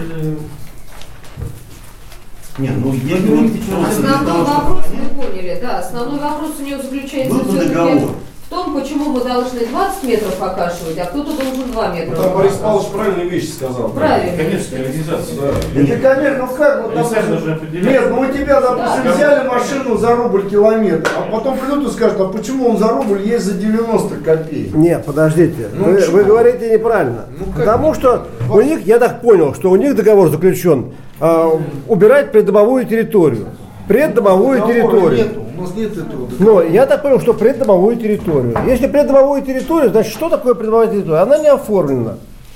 [2.59, 3.51] Нет, ну я вы
[3.87, 5.79] Основной вопрос вы поняли, да.
[5.81, 8.11] Основной вопрос у нее заключается Был договор.
[8.47, 12.15] В том, почему мы должны 20 метров покашивать, а кто-то должен 2 метра.
[12.15, 13.89] Там Борис Павлович правильные вещи сказал.
[13.89, 14.37] Правильно.
[14.37, 15.37] Коммерческая реализация.
[15.41, 15.81] Да.
[15.81, 17.85] Это, конечно, ну как, вот определять.
[17.93, 19.13] нет, ну у тебя, допустим, Да.
[19.13, 23.23] взяли машину за рубль километр, а потом придут и скажут, а почему он за рубль
[23.23, 24.75] есть за 90 копеек?
[24.75, 25.69] Нет, подождите.
[25.75, 27.25] Ну, вы, вы говорите неправильно.
[27.39, 27.57] Ну, как?
[27.57, 32.85] Потому что у них, я так понял, что у них договор заключен а, убирать придомовую
[32.85, 33.49] территорию.
[33.89, 35.25] Преддомовую территорию.
[35.25, 36.29] Нету, у нас нет этого.
[36.39, 38.55] Но я так понял, что преддомовую территорию.
[38.67, 41.21] Если преддомовую территорию, значит, что такое преддомовая территория?
[41.21, 42.15] Она не оформлена.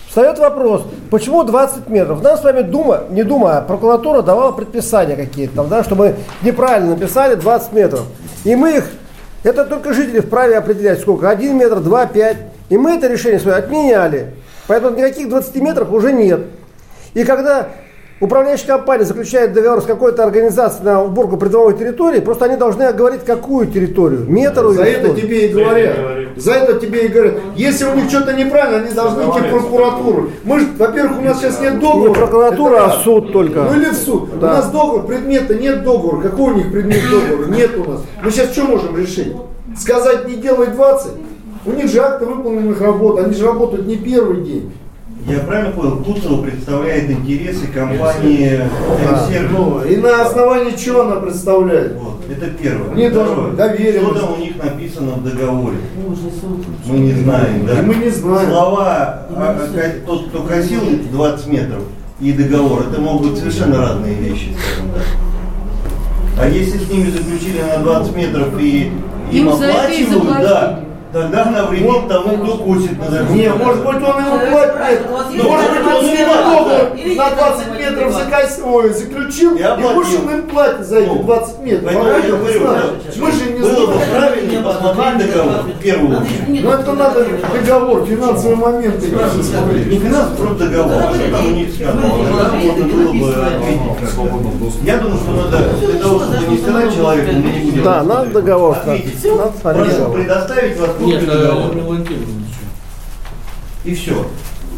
[0.08, 2.20] Встает вопрос, почему 20 метров?
[2.20, 6.96] Нам с вами Дума, не Дума, а прокуратура давала предписания какие-то там, да, чтобы неправильно
[6.96, 8.02] написали 20 метров.
[8.42, 8.90] И мы их,
[9.44, 12.36] это только жители вправе определять, сколько, 1 метр, 2, 5.
[12.70, 14.34] И мы это решение свое отменяли.
[14.66, 16.40] Поэтому никаких 20 метров уже нет.
[17.14, 17.68] И когда
[18.20, 23.24] управляющая компания заключает договор с какой-то организацией на уборку придомовой территории, просто они должны говорить,
[23.24, 25.20] какую территорию, метр За или это что.
[25.20, 25.96] тебе и говорят.
[26.36, 27.34] За это тебе и говорят.
[27.56, 30.30] Если у них что-то неправильно, они должны идти в прокуратуру.
[30.44, 32.08] Мы ж, во-первых, у нас сейчас нет договора.
[32.08, 33.02] Не прокуратура, Это а раз.
[33.02, 33.62] суд только.
[33.62, 34.38] Ну или в суд.
[34.38, 34.46] Да.
[34.46, 36.20] У нас договор, предмета нет договора.
[36.22, 37.46] Какой у них предмет договора?
[37.48, 38.00] Нет у нас.
[38.22, 39.34] Мы сейчас что можем решить?
[39.78, 41.12] Сказать не делай 20?
[41.66, 43.18] У них же акты выполненных работ.
[43.18, 44.72] Они же работают не первый день.
[45.30, 48.60] Я правильно понял, Куцева представляет интересы компании
[49.08, 49.50] «М-сервис».
[49.52, 51.96] Ну, и на основании чего она представляет?
[51.96, 52.94] Вот, это первое.
[52.96, 54.16] Не должно доверенность.
[54.16, 55.76] Что там у них написано в договоре?
[56.86, 57.78] Мы не знаем, да.
[57.78, 58.50] И мы не знаем.
[58.50, 60.80] Слова а, а, тот, кто косил
[61.12, 61.82] 20 метров
[62.20, 65.04] и договор, это могут быть совершенно разные вещи, скажем так.
[66.40, 70.80] А если с ними заключили на 20 метров и им, Им оплачивают, да.
[71.12, 73.58] Тогда навредит тому, кто косит на 20 Не, метров.
[73.64, 75.10] может быть он ему платит.
[75.10, 80.98] Может быть он договор на 20 метров закос- ой, заключил, И он им платит за
[81.00, 81.92] эти Ну, 20 метров.
[81.94, 82.02] А
[83.20, 83.76] мы же не знаем.
[83.76, 86.64] было бы правильнее посмотреть договор в первую очередь.
[86.64, 89.06] Ну это надо договор, финансовые моменты.
[89.08, 91.02] Не финансовый, просто договор.
[91.14, 92.02] Что там у них сказано?
[92.02, 94.20] Тогда можно было бы ответить как-то.
[94.84, 98.26] Я думаю, что надо для того, чтобы не сказать человеку, мы не будем Да, надо
[98.30, 98.76] договор.
[98.86, 103.88] Надо Прошу предоставить вас Нет, копию э.
[103.88, 104.26] И все.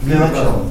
[0.03, 0.63] Для начала.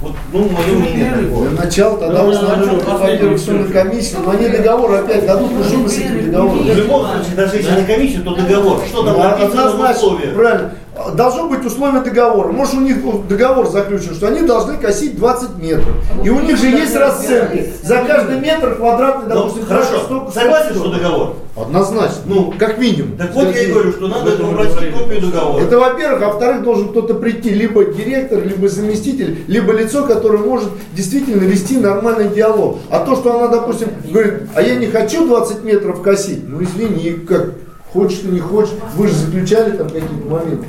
[0.00, 1.48] Вот, ну, мое мнение такое.
[1.50, 5.98] Для начала тогда все на комиссию, но они договор опять дадут, ну что мы с
[5.98, 6.66] этим В договором?
[6.68, 8.80] любом случае, даже если на комиссию, то договор.
[8.86, 10.34] Что там написано в однозначно, условиях?
[10.34, 10.72] правильно.
[11.14, 12.48] Должно быть условие договора.
[12.52, 12.96] Может, у них
[13.28, 15.86] договор заключен, что они должны косить 20 метров.
[16.24, 17.72] И у них же есть расценки.
[17.82, 19.98] За каждый метр квадратный, Ну, допустим, хорошо.
[20.04, 20.88] столько- Согласен, столько.
[20.88, 21.36] что договор?
[21.56, 22.18] Однозначно.
[22.26, 23.16] Ну, Как минимум.
[23.16, 25.62] Так вот я и говорю, что надо попросить копию договора.
[25.62, 30.68] Это во-первых, а во-вторых, должен кто-то прийти, либо директор, либо заместитель, либо лицо, которое может
[30.94, 32.78] действительно вести нормальный диалог.
[32.90, 37.12] А то, что она, допустим, говорит, а я не хочу 20 метров косить, ну извини,
[37.26, 37.50] как
[37.92, 40.66] хочешь ты не хочешь, вы же заключали там какие-то моменты.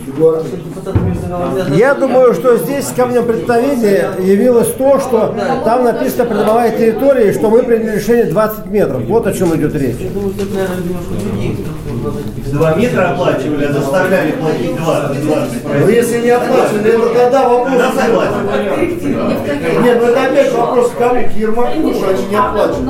[1.76, 7.49] Я думаю, что здесь камнем преткновения явилось то, что там написано придомовая территория, и что
[7.49, 9.03] мы приняли решение 20 метров.
[9.05, 9.97] Вот о чем идет речь.
[9.99, 11.55] Я думаю, что это, наверное, немножко другие.
[12.53, 15.63] Два метра оплачивали, а заставляли платить 20, 20.
[15.82, 17.74] Но если не оплачивали, это тогда вопрос.
[19.84, 22.89] Нет, ну это опять вопрос к кому, к Ермаку, что они не оплачивают.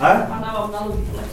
[0.00, 0.26] А?
[0.36, 1.30] Она вам налоги платит.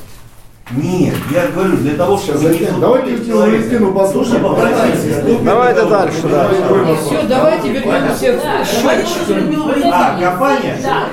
[0.76, 2.80] Нет, я говорю, для того, чтобы затем.
[2.80, 4.42] Давайте Валентину послушаем.
[4.42, 5.44] нужно попросить.
[5.44, 6.50] Давайте дальше, да.
[6.96, 9.92] Все, давайте вернемся к счетчикам.
[9.92, 10.78] А, компания?
[10.82, 11.08] Да.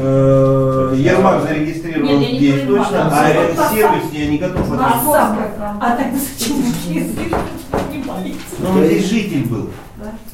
[0.00, 5.12] Э, Ермак зарегистрирован Нет, здесь точно, а Ренсервис я не готов А ответить.
[5.12, 5.38] сам,
[5.80, 7.32] а тогда зачем вы?
[8.60, 9.70] Ну, он здесь житель был.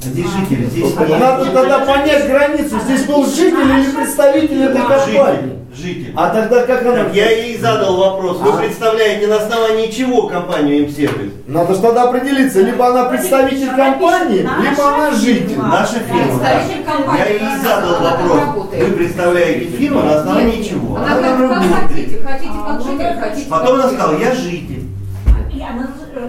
[0.00, 0.94] Здесь житель, здесь...
[0.94, 2.78] Надо тогда понять границу.
[2.84, 5.58] Здесь был житель или представитель этой компании.
[5.74, 6.12] Житель.
[6.14, 7.04] А тогда как она?
[7.04, 8.38] Так я ей задал вопрос.
[8.38, 11.32] Вы представляете, на основании чего компанию М-сервис?
[11.48, 15.58] Надо же тогда определиться, либо она представитель компании, либо она житель.
[15.58, 16.38] Наша фирма.
[16.40, 17.16] да.
[17.16, 18.40] Я ей задал Она вопрос.
[18.40, 18.88] работает.
[18.88, 20.96] Вы представляете фирму на основании чего?
[20.96, 24.84] Она как, как хотите, хотите как житель, хотите Потом она сказала, я житель.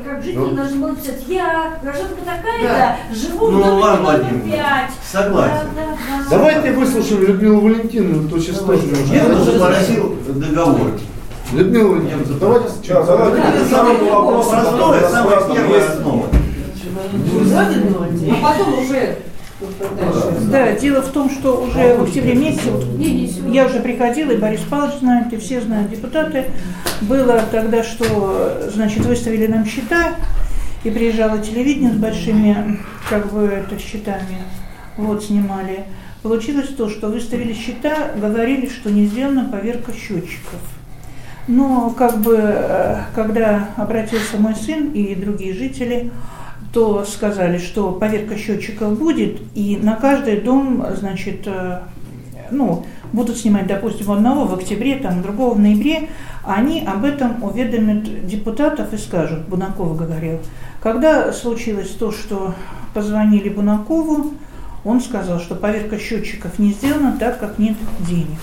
[0.04, 2.32] Как житель, должна была писать, я, гражданка Да.
[2.38, 4.92] такая-то, живу в Ну, доме ладно, номер Владимир, 5.
[5.12, 5.52] согласен.
[5.76, 6.30] Да, да, да.
[6.30, 8.82] Давайте выслушаем Людмилу Валентиновну, то сейчас тоже
[9.12, 9.38] Я нужно.
[9.46, 10.92] тоже попросил договор.
[11.54, 13.38] Людмила Валентиновна, давайте Да, давайте.
[13.48, 14.48] Это самый вопрос.
[14.50, 16.26] Простое, самая первая основа.
[17.48, 19.18] А потом уже
[20.52, 24.62] Да, дело в том, что уже в октябре месяце, вот я уже приходила, и Борис
[24.62, 26.46] Павлович знает, и все знают депутаты,
[27.02, 30.16] было тогда, что, значит, выставили нам счета,
[30.84, 32.80] и приезжало телевидение с большими,
[33.10, 34.40] как бы, это, счетами,
[34.98, 35.86] вот, снимали.
[36.22, 40.60] Получилось то, что выставили счета, говорили, что не сделана поверка счетчиков.
[41.48, 46.12] Но как бы, э, когда обратился мой сын и другие жители,
[46.76, 51.80] то сказали, что поверка счетчиков будет, и на каждый дом, значит, э,
[52.52, 56.10] ну, будут снимать, допустим, одного в октябре, там, другого в ноябре,
[56.44, 60.40] они об этом уведомят депутатов и скажут, Бунаков говорил.
[60.82, 62.54] Когда случилось то, что
[62.94, 64.34] позвонили Бунакову,
[64.84, 68.38] он сказал, что поверка счетчиков не сделана, так как нет денег.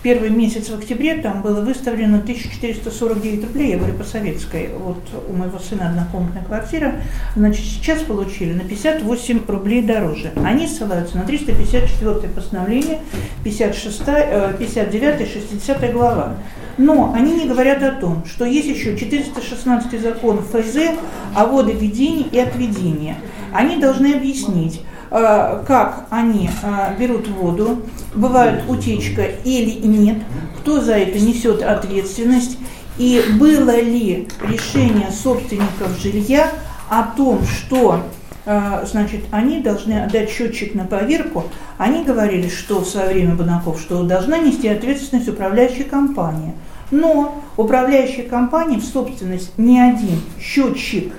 [0.00, 5.32] Первый месяц в октябре там было выставлено 1449 рублей, я говорю по советской, вот у
[5.32, 7.00] моего сына однокомнатная квартира,
[7.34, 10.30] значит, сейчас получили на 58 рублей дороже.
[10.44, 13.00] Они ссылаются на 354 постановление,
[13.42, 16.36] 56, э, 59 60 глава.
[16.76, 20.92] Но они не говорят о том, что есть еще 416 закон ФЗ
[21.34, 23.16] о водоведении и отведении.
[23.52, 27.82] Они должны объяснить, как они э, берут воду,
[28.14, 30.18] бывает утечка или нет,
[30.58, 32.58] кто за это несет ответственность,
[32.98, 36.50] и было ли решение собственников жилья
[36.88, 38.02] о том, что
[38.44, 41.44] э, значит, они должны отдать счетчик на поверку.
[41.76, 46.54] Они говорили, что в свое время Бонаков, что должна нести ответственность управляющая компания.
[46.90, 51.12] Но управляющая компания в собственность ни один счетчик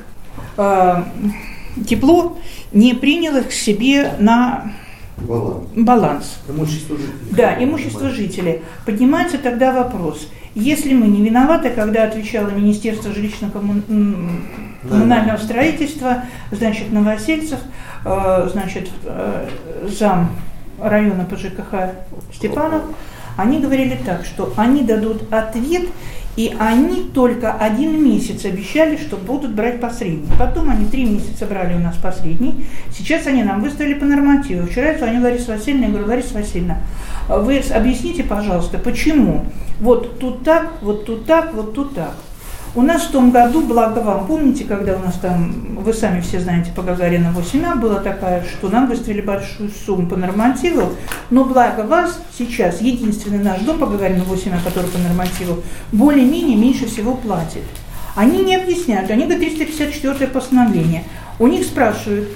[0.57, 1.03] э,
[1.88, 2.38] тепло
[2.72, 4.72] не принял их к себе на
[5.17, 5.67] Баланс.
[5.76, 6.39] баланс.
[6.47, 7.13] Имущество жителей.
[7.32, 8.61] Да, имущество жителей.
[8.86, 17.59] Поднимается тогда вопрос, если мы не виноваты, когда отвечало Министерство жилищно-коммунального строительства, значит, Новосельцев,
[18.05, 19.47] э, значит, э,
[19.88, 20.32] зам
[20.82, 21.91] района по ЖКХ
[22.34, 22.84] Степанов,
[23.38, 25.88] они говорили так, что они дадут ответ,
[26.36, 30.30] и они только один месяц обещали, что будут брать посредний.
[30.38, 32.65] Потом они три месяца брали у нас посредний.
[32.95, 34.67] Сейчас они нам выставили по нормативу.
[34.67, 36.77] Вчера я звонила Лариса Васильевна, я говорю, Лариса Васильевна,
[37.27, 39.45] вы объясните, пожалуйста, почему
[39.80, 42.13] вот тут так, вот тут так, вот тут так.
[42.76, 46.39] У нас в том году, благо вам, помните, когда у нас там, вы сами все
[46.39, 50.93] знаете, по Гагарина 8А была такая, что нам выставили большую сумму по нормативу,
[51.32, 56.86] но благо вас сейчас, единственный наш дом по Гагарина 8А, который по нормативу, более-менее меньше
[56.86, 57.63] всего платит.
[58.15, 61.05] Они не объясняют, они говорят 354 постановление.
[61.39, 62.30] У них спрашивают,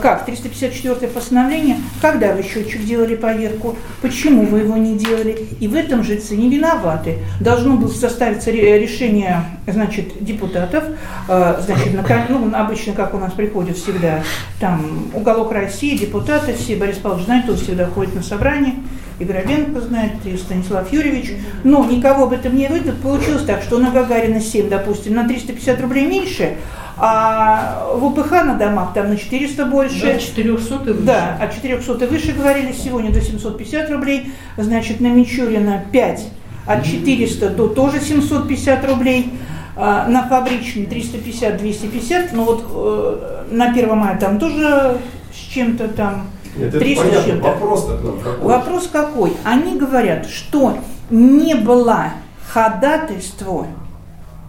[0.00, 5.74] как, 354 постановление, когда вы счетчик делали поверку, почему вы его не делали, и в
[5.74, 7.18] этом жильцы не виноваты.
[7.40, 10.84] Должно было составиться ре- решение, значит, депутатов,
[11.28, 14.22] э, значит, на, ну, обычно, как у нас приходят всегда,
[14.60, 18.74] там, уголок России, депутаты, все, Борис Павлович знает, он всегда ходит на собрание,
[19.18, 21.32] и Горобенко знает, и Станислав Юрьевич,
[21.64, 23.00] но никого об этом не выйдет.
[23.00, 26.56] Получилось так, что на Гагарина 7, допустим, на 350 рублей меньше,
[26.96, 30.02] а в УПХ на домах там на 400 больше.
[30.02, 31.02] Да, 400 и выше.
[31.02, 34.32] Да, от 400 и выше говорили, сегодня до 750 рублей.
[34.56, 36.28] Значит, на Мичурина 5
[36.66, 39.32] от 400 до тоже 750 рублей.
[39.74, 44.98] А, на фабричный 350-250, ну вот э, на 1 мая там тоже
[45.32, 46.26] с чем-то там
[46.56, 47.32] Нет, это 300 с понятно.
[47.32, 48.48] нам какой?
[48.48, 49.32] Вопрос какой?
[49.44, 50.76] Они говорят, что
[51.08, 52.10] не было
[52.46, 53.66] ходатайства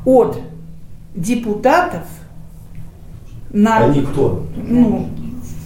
[0.04, 0.38] от
[1.16, 2.04] депутатов
[3.54, 4.44] на Они кто?
[4.68, 5.08] ну,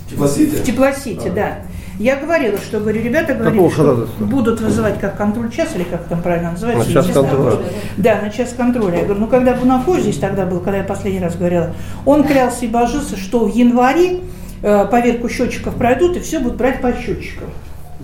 [0.09, 0.55] Теплосети?
[0.55, 1.31] в теплосети, А.
[1.31, 1.57] да.
[1.99, 6.21] Я говорила, что, говорю, ребята говорили, что будут вызывать как контроль час, или как там
[6.21, 6.85] правильно называется.
[6.85, 7.57] На я час контроля.
[7.97, 8.99] Да, на час контроля.
[8.99, 11.73] Я говорю, ну когда Бунако здесь тогда был, когда я последний раз говорила,
[12.05, 14.19] он клялся и божился, что в январе
[14.61, 17.49] э, поверку счетчиков пройдут и все будут брать по счетчикам.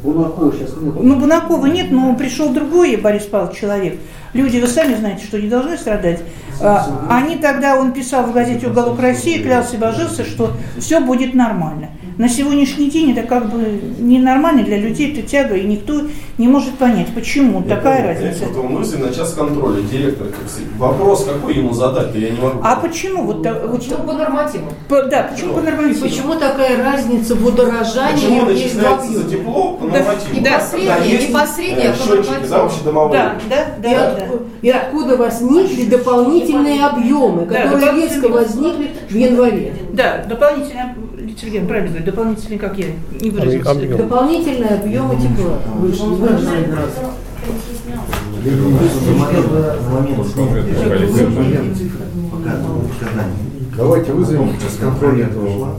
[0.04, 0.96] Бунакова сейчас нет.
[1.00, 4.00] Ну, Бунакова нет, но пришел другой Борис Павлович человек.
[4.34, 6.20] Люди, вы сами знаете, что не должны страдать.
[6.62, 11.34] А, Они тогда, он писал в газете «Уголок России», клялся и божился, что все будет
[11.34, 11.90] нормально.
[12.18, 16.02] На сегодняшний день это как бы ненормально для людей, это тяга, и никто
[16.38, 18.46] не может понять, почему такая разница.
[18.46, 20.28] Вот он мысли на час контроля, директор.
[20.78, 22.60] Вопрос, какой ему задать, я не могу.
[22.64, 23.24] А почему?
[23.24, 24.66] Вот, вот, Почему по нормативу?
[24.88, 26.02] по- да, почему по И нормативу?
[26.06, 30.44] почему такая разница в удорожании Почему есть начисляется за тепло по Да, нормативу?
[30.44, 32.50] да, среднее, Когда есть, не по среднее, э, а по счетчики, нормативу.
[32.50, 33.14] да, общедомовые.
[33.20, 34.08] Да, да, да, И, да.
[34.26, 39.74] от- и откуда возникли дополнительные объемы, Да, которые дополнительные- резко возникли в январе?
[39.94, 40.96] Да, дополнительно,
[41.40, 42.88] Сергей, правильно говорит, дополнительно, как я
[43.20, 43.72] не выразился.
[43.72, 43.98] Объем.
[43.98, 46.04] Дополнительные объемы тепла вышли.
[46.04, 46.68] вышли.
[53.76, 55.76] Давайте вызовем с контроля этого.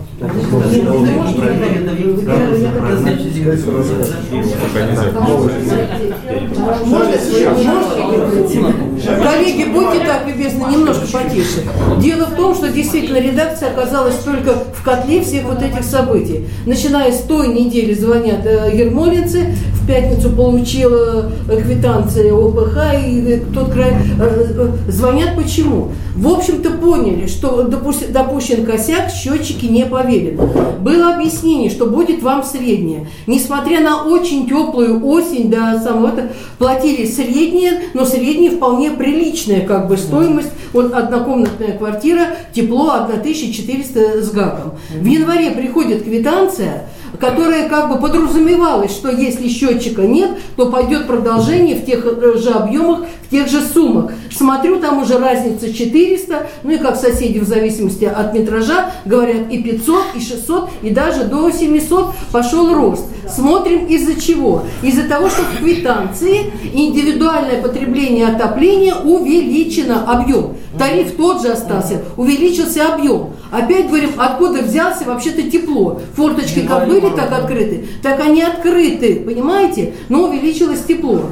[9.22, 11.62] Коллеги, будьте так любезны, немножко потише.
[12.00, 16.48] Дело в том, что действительно редакция оказалась только в котле всех вот этих событий.
[16.66, 23.72] Начиная с той недели звонят э, ермолинцы, в пятницу получила квитанции ОПХ, и э, тот
[23.72, 25.92] край э, звонят почему?
[26.14, 30.40] В общем-то поняли, что допущен косяк, счетчики не поверены.
[30.78, 33.08] Было объяснение, что будет вам среднее.
[33.26, 39.88] Несмотря на очень теплую осень, до самого это, платили среднее, но среднее вполне приличная как
[39.88, 40.50] бы стоимость.
[40.72, 44.74] Вот однокомнатная квартира, тепло 1400 с гаком.
[44.92, 46.86] В январе приходит квитанция,
[47.20, 52.50] которая как бы подразумевалась, что если счетчика нет, то пойдет продолжение в тех э, же
[52.50, 54.12] объемах, в тех же суммах.
[54.30, 59.62] Смотрю, там уже разница 400, ну и как соседи в зависимости от метража говорят и
[59.62, 63.04] 500, и 600, и даже до 700 пошел рост.
[63.28, 64.64] Смотрим из-за чего?
[64.82, 70.56] Из-за того, что в квитанции индивидуальное потребление отопления увеличено объем.
[70.78, 73.30] Тариф тот же остался, увеличился объем.
[73.54, 76.00] Опять говорим, откуда взялся вообще-то тепло.
[76.16, 79.94] Форточки как были так открыты, так они открыты, понимаете?
[80.08, 81.26] Но увеличилось тепло.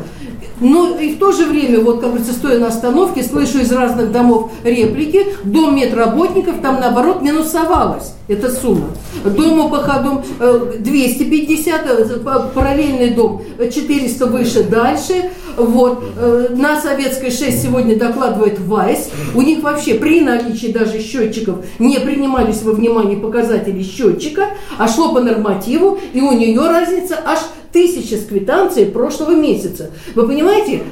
[0.63, 4.13] Но и в то же время, вот, как говорится, стоя на остановке, слышу из разных
[4.13, 8.87] домов реплики, дом медработников там, наоборот, минусовалась эта сумма.
[9.25, 15.31] Дом ОПХ, дом э, 250, э, п- параллельный дом э, 400 выше, дальше.
[15.57, 16.03] Вот.
[16.17, 19.11] Э, На Советской 6 сегодня докладывает ВАЙС.
[19.35, 25.13] У них вообще при наличии даже счетчиков не принимались во внимание показатели счетчика, а шло
[25.13, 27.41] по нормативу, и у нее разница аж
[27.73, 29.91] тысяча с квитанцией прошлого месяца.
[30.15, 30.83] Вы понимаете?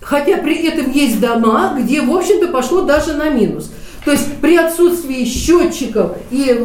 [0.00, 3.70] Хотя при этом есть дома, где, в общем-то, пошло даже на минус.
[4.04, 6.56] То есть при отсутствии счетчиков и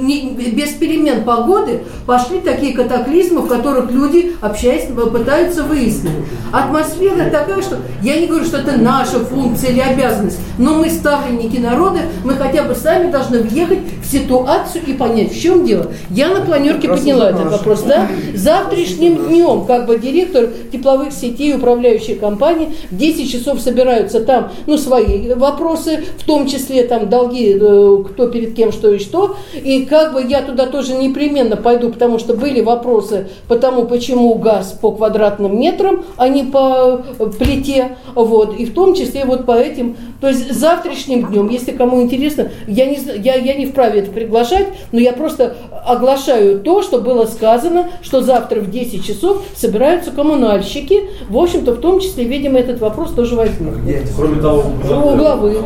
[0.00, 6.12] не- без перемен погоды пошли такие катаклизмы, в которых люди, общаясь, пытаются выяснить.
[6.52, 11.56] Атмосфера такая, что я не говорю, что это наша функция или обязанность, но мы ставленники
[11.56, 15.92] народа, мы хотя бы сами должны въехать в ситуацию и понять, в чем дело.
[16.10, 17.82] Я на планерке подняла этот вопрос.
[17.82, 18.08] Да?
[18.34, 24.76] Завтрашним днем, как бы директор тепловых сетей, управляющей компании, в 10 часов собираются там, ну,
[24.76, 29.36] свои вопросы, в том числе там долги, э, кто перед кем, что и что.
[29.54, 34.34] И как бы я туда тоже непременно пойду, потому что были вопросы по тому, почему
[34.34, 37.96] газ по квадратным метрам, а не по э, плите.
[38.14, 38.58] Вот.
[38.58, 39.96] И в том числе вот по этим.
[40.20, 44.68] То есть завтрашним днем, если кому интересно, я не, я, я не вправе это приглашать,
[44.92, 51.10] но я просто оглашаю то, что было сказано, что завтра в 10 часов собираются коммунальщики.
[51.28, 53.74] В общем-то, в том числе, видимо, этот вопрос тоже возник.
[54.16, 55.56] Кроме того, У главы.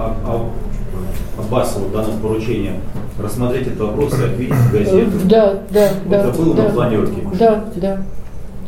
[0.00, 0.50] А- а-
[1.38, 2.74] Аббасову дано поручение
[3.22, 5.10] рассмотреть этот вопрос и ответить в газету.
[5.24, 6.28] Да, да, да.
[6.28, 7.12] Это было да, на планерке.
[7.38, 7.98] Да, да.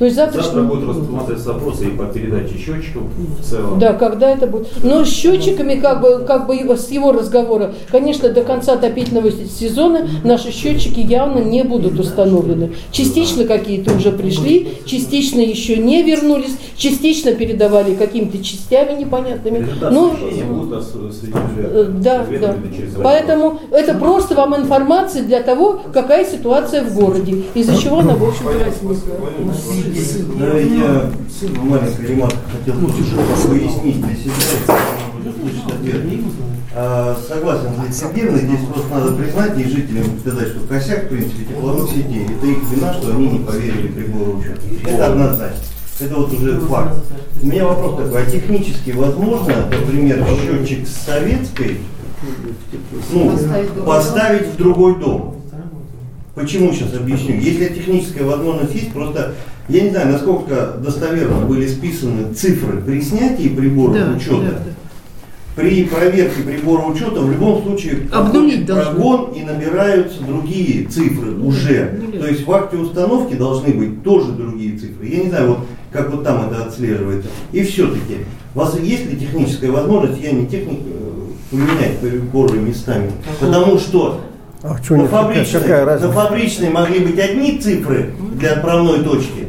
[0.03, 0.43] То есть завтра...
[0.43, 3.03] Завтра будут рассматриваться вопросы и по передаче счетчиков
[3.39, 3.79] в целом.
[3.79, 4.67] Да, когда это будет.
[4.83, 9.31] Но с счетчиками, как бы, как бы его- с его разговора, конечно, до конца отопительного
[9.31, 12.73] сезона наши счетчики явно не будут установлены.
[12.91, 19.69] Частично какие-то уже пришли, частично еще не вернулись, частично передавали какими-то частями непонятными.
[19.89, 22.57] Ну, э, освещены да, да.
[23.05, 28.25] Поэтому это просто вам информация для того, какая ситуация в городе, из-за чего она, в
[28.25, 29.92] общем-то, возникла.
[30.39, 31.11] Да, я
[31.61, 33.17] маленький ремарк хотел тоже
[33.49, 34.33] выяснить для себя.
[36.75, 41.09] А, согласен с Лидией Сергеевной, здесь просто надо признать и жителям сказать, что косяк, в
[41.09, 44.61] принципе, тепловых сетей, это их вина, что они не поверили прибору учета.
[44.87, 45.59] Это однозначно.
[46.01, 46.97] Это вот уже факт.
[47.43, 51.81] У меня вопрос такой, а технически возможно, например, счетчик с советской
[53.13, 53.37] ну,
[53.85, 55.43] поставить в другой дом?
[56.35, 57.39] Почему сейчас объясню?
[57.39, 59.35] Если техническая возможность есть, просто
[59.69, 64.43] я не знаю, насколько достоверно были списаны цифры при снятии прибора Да, учета.
[64.43, 64.73] да, да.
[65.55, 68.95] При проверке прибора учета в любом случае Обнулить должны.
[68.95, 72.01] прогон и набираются другие цифры уже.
[72.19, 75.07] То есть в акте установки должны быть тоже другие цифры.
[75.07, 75.59] Я не знаю, вот
[75.93, 77.29] как вот там это отслеживается.
[77.53, 81.11] И все-таки, у вас есть ли техническая возможность, я не техник, э,
[81.51, 83.11] поменять приборы местами?
[83.39, 84.23] Потому что
[84.63, 89.01] А что на нет, какая, фабричной, какая на фабричной могли быть одни цифры для отправной
[89.05, 89.42] точки.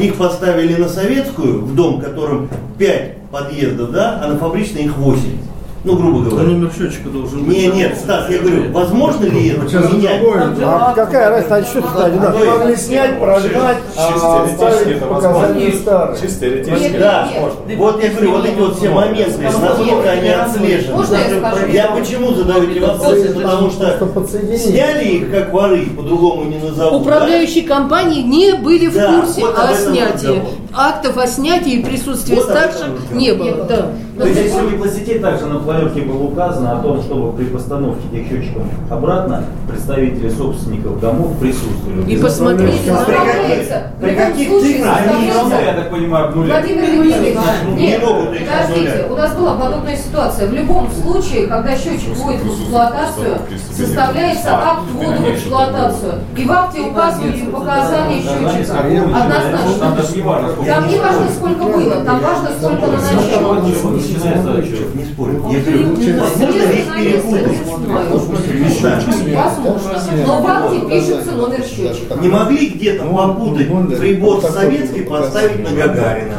[0.00, 2.48] Их поставили на советскую, в дом, в котором
[2.78, 5.49] 5 подъездов, да, а на фабричной их 8.
[5.82, 6.48] Ну, грубо говоря.
[6.48, 7.56] номер счетчика должен быть.
[7.56, 10.20] Не, нет, Стас, я говорю, возможно ли это Сейчас поменять?
[10.20, 10.54] другое.
[10.62, 11.54] А какая разница?
[11.54, 12.50] Они что-то одинаковые.
[12.50, 16.20] Они могли снять, прогнать, а оставить показания старые.
[16.20, 17.28] Чисто теоретически Да,
[17.76, 21.72] вот я говорю, вот эти вот все моменты, насколько они отслежены.
[21.72, 23.34] Я почему задаю эти вопросы?
[23.34, 24.26] Потому что
[24.58, 26.98] сняли их как воры, по-другому не назову.
[26.98, 30.42] Управляющие компании не были в курсе о снятии.
[30.72, 33.64] Актов о снятии и присутствии Вот старших не было.
[33.64, 33.92] Да.
[34.20, 38.02] То есть если в теплосетей также на планерке было указано о том, чтобы при постановке
[38.12, 42.10] тех счетчиков обратно представители собственников домов присутствовали.
[42.10, 43.04] И посмотрели на
[44.00, 46.66] при каких, цифрах они я так понимаю, обнуляют.
[46.66, 49.10] Владимир не нет, подождите, обнулять.
[49.10, 50.48] у нас была подобная ситуация.
[50.48, 53.38] В любом случае, когда счетчик вводит в эксплуатацию,
[53.72, 56.14] составляется акт ввода в эксплуатацию.
[56.36, 58.80] И в акте указываются показания счетчика.
[58.80, 59.96] Однозначно.
[60.64, 63.60] Даже не важно, сколько Там не важно, сколько было, там важно, сколько на начало.
[64.94, 65.44] Не спорю.
[65.50, 67.58] Я говорю, возможно ли их перепутать?
[69.34, 69.98] Возможно.
[70.26, 72.14] Но в акте пишется номер счетчика.
[72.16, 76.36] Не могли где-то попутать прибор советский поставить на Гагарина?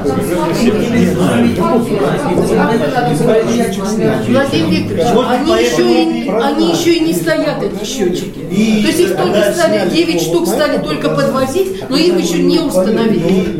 [4.27, 8.39] Владимир Викторович, они еще, и, они еще и не стоят, эти счетчики.
[8.51, 12.43] И То есть их только стали, сняли 9 штук стали только подвозить, но их еще
[12.43, 13.55] не установили.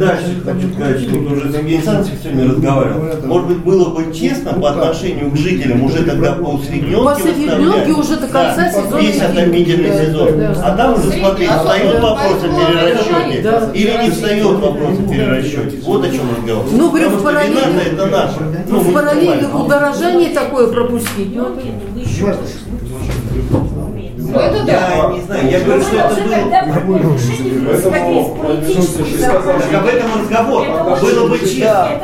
[0.54, 3.02] Хочу сказать, что вот уже с Александровичем сегодня разговаривал.
[3.26, 7.92] Может быть, было бы честно по отношению к жителям уже тогда по усредненке По усредненке
[7.92, 10.38] уже до конца сезона Весь отопительный да, сезон.
[10.38, 10.56] да.
[10.64, 13.70] А там уже смотри, А встает вопрос о перерасчете Да.
[13.74, 15.80] или не встает вопрос о перерасчете.
[15.86, 16.66] Вот о чем разговор.
[16.72, 18.40] Ну, говорю, Потому в параллели- это наша.
[18.68, 21.36] Ну, в параллели удорожание такое пропустить.
[21.36, 21.48] Ну,
[23.32, 24.72] Ну это да.
[24.72, 26.16] Я не знаю, я говорю, что это
[26.86, 26.98] было...
[29.78, 30.68] Об этом разговор.
[31.02, 32.00] Было бы честно.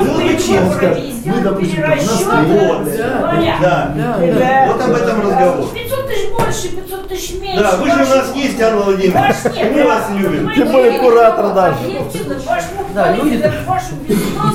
[0.00, 0.94] Было бы честно.
[1.10, 4.66] сделать перерасчет, Вот, говорят, да.
[4.68, 5.68] Вот об этом разговор.
[5.74, 7.62] 500 тысяч больше, 500 тысяч меньше.
[7.62, 9.34] Да, вы же у нас есть, Анна Владимировна.
[9.72, 10.52] Мы вас любим.
[10.54, 11.78] Тем более куратор даже.
[12.94, 13.42] Да, люди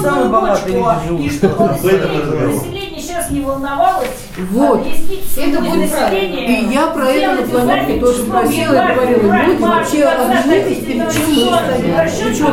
[0.01, 0.77] самые богатые
[1.09, 1.81] люди живут.
[1.81, 2.84] В этом разговор.
[3.25, 4.07] Население сейчас не волновалось,
[4.51, 4.79] Вот.
[4.81, 9.45] объяснить Это будет населению, И я про это на планерке задним тоже просила и говорила,
[9.45, 12.47] люди, вообще один, перед чем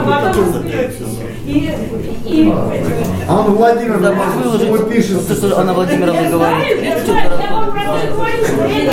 [3.28, 4.68] а выложить.
[4.70, 5.14] вы пишете.
[5.14, 6.82] Вот то, что Анна Владимировна говорит.
[6.82, 8.92] я знаю, я вам просто говорю, что это,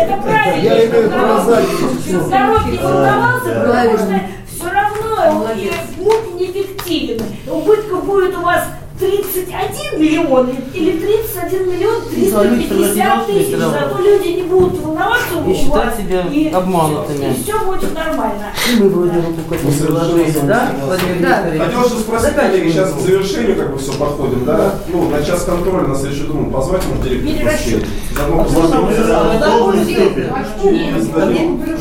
[0.00, 0.62] это правильно.
[0.62, 2.28] Я имею в виду Народ- задницу.
[2.30, 4.20] Народ не волновался, потому что
[4.54, 7.22] все равно он будет неэффективен.
[7.50, 8.64] Убытков будет у вас
[9.02, 13.56] 31 миллион или 31 миллион 350 тысяч.
[13.56, 17.24] Зато люди не будут волноваться И считать вас, себя и- обманутыми.
[17.32, 18.46] И все будет нормально.
[18.70, 21.64] И мы вроде руку к этому приложили, да, Владимир Да.
[21.64, 24.74] Хотел же спросить, коллеги, сейчас к завершению как бы все подходим, да?
[24.88, 27.02] Ну, на час контроля на следующую думаю, позвать может?
[27.44, 27.78] А что?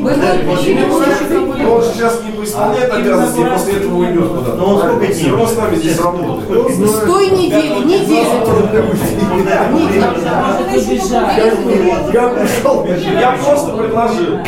[0.00, 1.39] Вы Но
[1.74, 4.56] он сейчас не исполняет обязанности и после этого уйдет куда-то.
[4.56, 5.60] Но он сколько Все равно с дней?
[5.60, 6.70] нами здесь работает.
[6.70, 8.30] С той недели, неделя.
[12.12, 12.86] Я пришел.
[12.86, 14.38] Я просто предложил.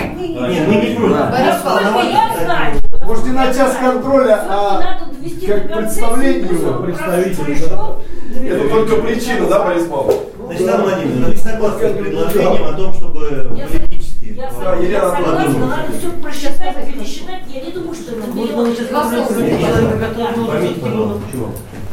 [0.48, 4.98] Нет, мы не знаю, Может, не на час контроля, а
[5.46, 7.96] как представление его, кто-то представителя, пришел,
[8.34, 10.20] Это только причина, да, Борис Павлович?
[10.46, 13.56] Значит, Анна Владимировна, вы согласны с предложением о том, чтобы.
[14.36, 15.66] Я Да, Елена согласна, Анатольевна.
[15.66, 17.42] надо все просчитать, пересчитать.
[17.48, 18.74] Я не думаю, что это миллион.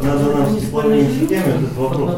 [0.01, 0.63] Надо нам с
[1.19, 2.15] сетями этот вопрос?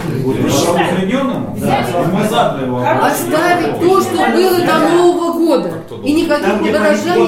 [1.57, 1.86] Да.
[2.13, 2.78] Мы задали его.
[2.80, 5.74] Оставить то, что было до Нового года.
[6.03, 7.19] И никаких политика,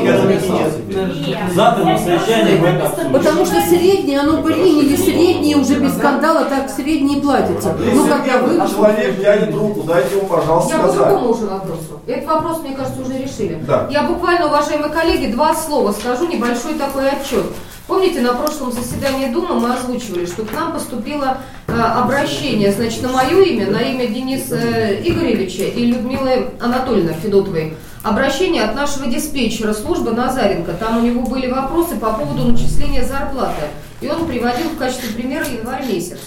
[0.93, 1.53] не.
[1.53, 7.75] Задано этом Потому что средние, оно приняли, средние уже без скандала, так средние платятся.
[7.79, 8.69] Ну, когда вы...
[8.69, 11.99] Человек тянет руку, дайте ему, пожалуйста, Я по другому уже вопросу.
[12.05, 13.59] Этот вопрос, мне кажется, уже решили.
[13.67, 13.87] Да.
[13.91, 17.45] Я буквально, уважаемые коллеги, два слова скажу, небольшой такой отчет.
[17.87, 23.09] Помните, на прошлом заседании Думы мы озвучивали, что к нам поступило э, обращение, значит, на
[23.09, 27.75] мое имя, на имя Дениса э, Игоревича и Людмилы Анатольевны Федотовой.
[28.01, 30.73] Обращение от нашего диспетчера службы Назаренко.
[30.73, 33.63] Там у него были вопросы по поводу начисления зарплаты.
[33.99, 36.19] И он приводил в качестве примера январь месяц.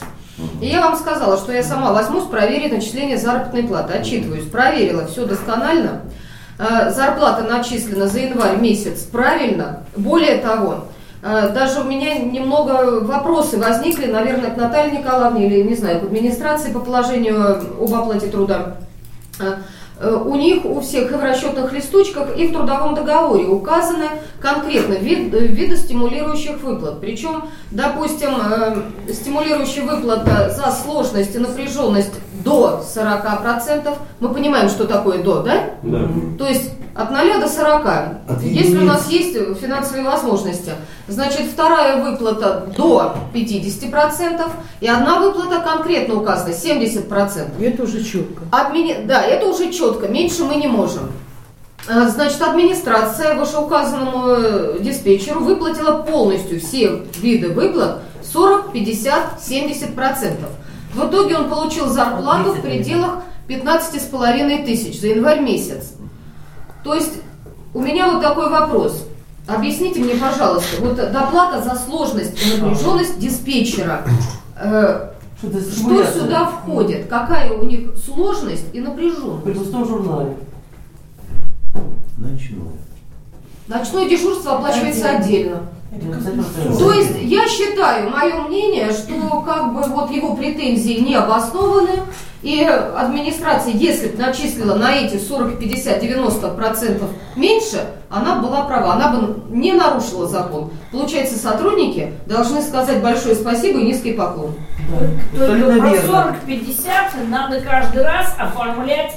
[0.61, 3.95] И я вам сказала, что я сама возьмусь проверить начисление заработной платы.
[3.95, 4.45] Отчитываюсь.
[4.45, 6.03] Проверила все досконально.
[6.59, 9.81] Э, Зарплата начислена за январь месяц правильно.
[9.95, 10.85] Более того,
[11.23, 16.05] э, даже у меня немного вопросы возникли, наверное, к Наталье Николаевне или, не знаю, к
[16.05, 18.77] администрации по положению об оплате труда.
[19.39, 19.57] Э,
[19.99, 24.05] У них, у всех и в расчетных листочках, и в трудовом договоре указаны
[24.43, 27.01] конкретно вид, виды стимулирующих выплат.
[27.01, 28.29] Причем, допустим,
[29.11, 32.13] стимулирующая выплата за сложность и напряженность
[32.45, 33.95] до 40%.
[34.21, 35.71] Мы понимаем, что такое до, да?
[35.83, 36.09] Да.
[36.39, 37.85] То есть от 0 до 40.
[38.43, 40.73] Если у нас есть финансовые возможности,
[41.09, 47.63] значит вторая выплата до 50%, и одна выплата конкретно указана 70%.
[47.63, 48.43] Это уже четко.
[48.51, 51.11] Админи- Да, это уже четко, меньше мы не можем.
[51.89, 58.01] А, Значит, администрация вышеуказанному э, диспетчеру выплатила полностью все виды выплат
[58.33, 60.49] 40, 50, 70 процентов.
[60.97, 65.93] В итоге он получил зарплату в пределах 15,5 тысяч за январь месяц.
[66.83, 67.13] То есть
[67.75, 69.07] у меня вот такой вопрос.
[69.47, 74.05] Объясните мне, пожалуйста, вот доплата за сложность и напряженность диспетчера.
[74.59, 77.09] э, что сюда входит?
[77.09, 79.45] Какая у них сложность и напряженность?
[79.45, 80.35] В пустом журнале.
[82.17, 82.73] Начну.
[83.69, 85.61] Ночное дежурство оплачивается отдельно.
[86.79, 92.03] То есть я считаю, мое мнение, что как бы вот его претензии не обоснованы,
[92.43, 98.95] и администрация, если бы начислила на эти 40, 50, 90 процентов меньше, она была права,
[98.95, 100.71] она бы не нарушила закон.
[100.93, 104.55] Получается, сотрудники должны сказать большое спасибо и низкий поклон.
[105.37, 109.17] Только про 40-50 надо каждый раз оформлять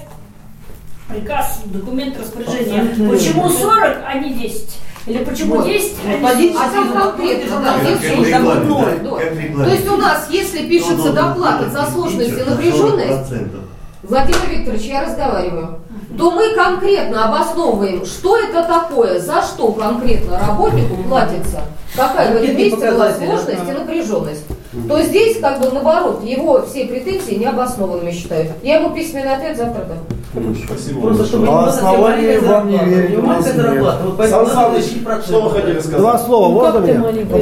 [1.07, 3.09] приказ, документ распоряжения.
[3.09, 4.69] Почему 40, а не 10?
[5.07, 5.65] Или почему Вот.
[5.65, 6.55] 10, а не А 10?
[6.73, 9.63] там конкретно, есть в уже рекламе, ноль, да.
[9.63, 13.59] То есть у нас, если пишется доплата за сложность и напряженность, 40%.
[14.03, 15.79] Владимир Викторович, я разговариваю,
[16.17, 21.61] то мы конкретно обосновываем, что это такое, за что конкретно работнику платится,
[21.95, 24.45] какая в этом месте была сложность и напряженность.
[24.87, 28.51] То здесь, как бы наоборот, его все претензии необоснованными считают.
[28.63, 29.97] Я ему письменный ответ завтра дам.
[30.31, 33.83] Спасибо Просто чтобы основании маленькая вам не верить Не у нас нет.
[34.17, 34.85] Вот Сан Саныч,
[35.25, 35.99] что вы хотели сказать?
[35.99, 36.93] Два слова, Ну, можно мне?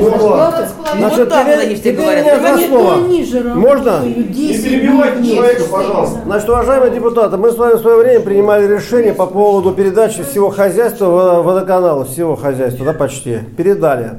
[0.10, 0.70] зарплата?
[0.98, 2.40] Значит, Вот так теперь, они все теперь говорят.
[2.40, 3.56] два слова.
[3.56, 4.00] Можно?
[4.06, 6.20] Не 10 перебивайте человека, пожалуйста.
[6.26, 10.50] Значит, уважаемые депутаты, мы с вами в свое время принимали решение по поводу передачи всего
[10.50, 13.40] хозяйства в водоканала, всего хозяйства, да, почти.
[13.58, 14.12] Передали.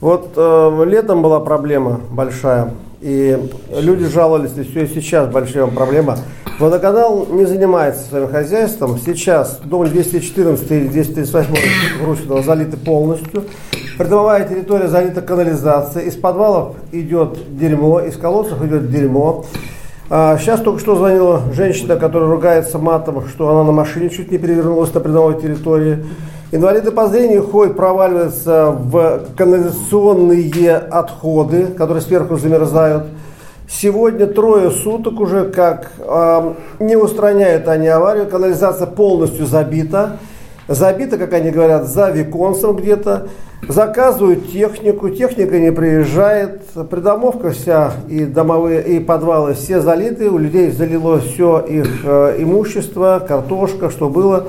[0.00, 3.38] Вот э, летом была проблема большая, и
[3.72, 6.18] люди жаловались, и все, и сейчас большая проблема.
[6.58, 8.98] Водоканал не занимается своим хозяйством.
[8.98, 13.44] Сейчас дом 214 или 238 Грушиного залиты полностью.
[13.96, 16.08] Придомовая территория залита канализацией.
[16.08, 19.44] Из подвалов идет дерьмо, из колодцев идет дерьмо.
[20.10, 24.38] А, Сейчас только что звонила женщина, которая ругается матом, что она на машине чуть не
[24.38, 26.04] перевернулась на придомовой территории.
[26.50, 33.04] Инвалиды по зрению ходят, проваливаются в канализационные отходы, которые сверху замерзают.
[33.68, 40.16] Сегодня трое суток уже как э, не устраняют они аварию, канализация полностью забита.
[40.68, 43.28] Забита, как они говорят, за Виконсом где-то.
[43.68, 46.62] Заказывают технику, техника не приезжает.
[46.88, 50.30] Придомовка вся и домовые, и подвалы все залиты.
[50.30, 54.46] У людей залило все их э, имущество, картошка, что было.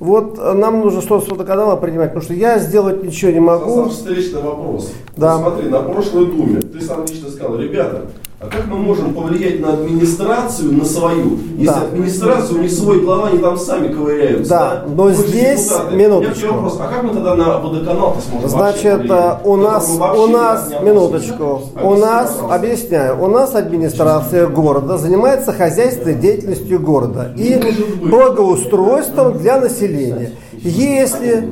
[0.00, 3.84] Вот э, нам нужно что-то с водоканала принимать, потому что я сделать ничего не могу.
[3.84, 4.92] Саша, встречный вопрос.
[5.14, 5.36] Да.
[5.36, 8.06] Вот смотри, на прошлой думе ты сам лично сказал, ребята,
[8.42, 11.82] А как мы можем повлиять на администрацию, на свою, если Да.
[11.82, 14.48] администрация, у них свой глава, они там сами ковыряются?
[14.48, 15.96] Да, но Мы же здесь, депутаты.
[15.96, 16.46] минуточку.
[16.48, 20.70] У вопрос, а как мы тогда на водоканал-то сможем Значит, э, у нас, у нас,
[20.82, 22.54] минуточку, у нас, пожалуйста.
[22.54, 27.60] объясняю, у нас администрация города занимается хозяйственной деятельностью города и
[28.02, 30.30] благоустройством для населения.
[30.62, 31.44] Если,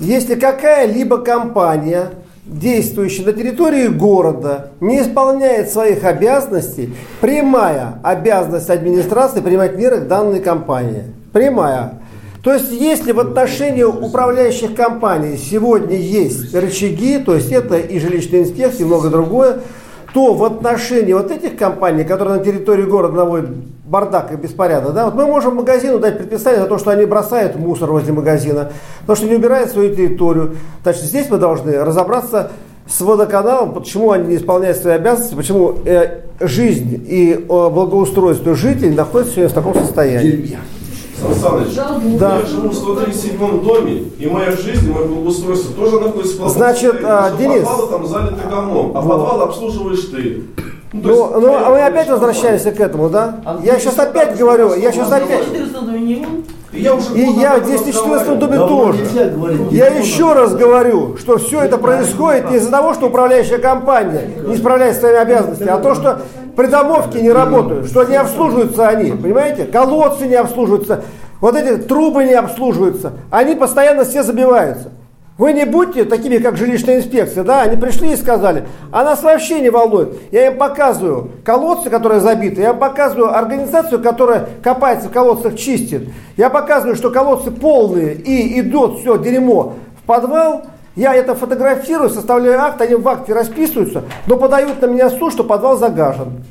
[0.00, 2.10] если какая-либо компания,
[2.46, 10.40] действующая на территории города, не исполняет своих обязанностей, прямая обязанность администрации принимать меры к данной
[10.40, 11.04] компании.
[11.32, 12.00] Прямая.
[12.42, 18.42] То есть, если в отношении управляющих компаний сегодня есть рычаги, то есть это и жилищная
[18.42, 19.60] инспекция, и многое другое,
[20.14, 23.50] то в отношении вот этих компаний, которые на территории города наводят
[23.84, 27.56] бардак и беспорядок, да, вот мы можем магазину дать предписание за то, что они бросают
[27.56, 28.70] мусор возле магазина,
[29.08, 30.54] то, что не убирают свою территорию.
[30.84, 32.52] Значит, здесь мы должны разобраться
[32.86, 38.94] с водоканалом, почему они не исполняют свои обязанности, почему э, жизнь и э, благоустройство жителей
[38.94, 40.56] находятся сегодня в таком состоянии.
[41.20, 41.74] Сан Саныч,
[42.18, 42.38] Да.
[42.38, 46.56] я живу в 137 доме, и моя жизнь, и мое благоустройство тоже находится в плохом
[46.56, 47.62] Значит, а, Денис.
[47.66, 49.10] Подвалы там залиты говном, а Вот.
[49.10, 50.42] подвал обслуживаешь ты.
[50.92, 53.40] Ну, то есть, Ну, ну, а мы опять возвращаемся к этому, да?
[53.64, 55.42] Я сейчас опять говорю, я сейчас опять...
[56.74, 58.98] Я уже И я в 214 доме тоже.
[59.70, 64.56] Я еще раз говорю, что все это происходит не из-за того, что управляющая компания не
[64.56, 66.20] справляется своими обязанностями, а то, что
[66.56, 69.64] придомовки не работают, что не обслуживаются они, понимаете?
[69.64, 71.02] Колодцы не обслуживаются,
[71.40, 74.90] вот эти трубы не обслуживаются, они постоянно все забиваются.
[75.36, 77.62] Вы не будьте такими, как жилищная инспекция, да?
[77.62, 80.16] Они пришли и сказали, а нас вообще не волнует.
[80.30, 86.08] Я им показываю колодцы, которые забиты, я им показываю организацию, которая копается в колодцах, чистит.
[86.36, 90.66] Я показываю, что колодцы полные и идут все дерьмо в подвал.
[90.94, 95.42] Я это фотографирую, составляю акт, они в акте расписываются, но подают на меня суд, что
[95.42, 96.44] подвал загажен.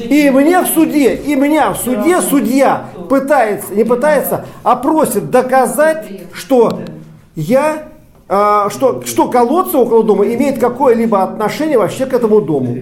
[0.00, 6.06] И мне в суде, и меня в суде судья пытается, не пытается, а просит доказать,
[6.32, 6.80] что
[7.40, 7.84] я,
[8.28, 12.76] а, что, что колодцы около дома имеют какое-либо отношение вообще к этому дому.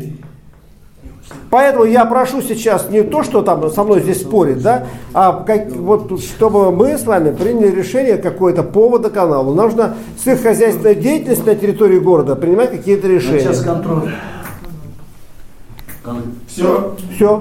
[1.50, 5.70] Поэтому я прошу сейчас не то, что там со мной здесь спорит, да, а как,
[5.70, 9.54] вот, чтобы мы с вами приняли решение какое-то по водоканалу.
[9.54, 13.40] Нужно с их хозяйственной деятельностью на территории города принимать какие-то решения.
[13.40, 14.12] Сейчас контроль.
[16.46, 16.96] Все.
[17.14, 17.38] Все.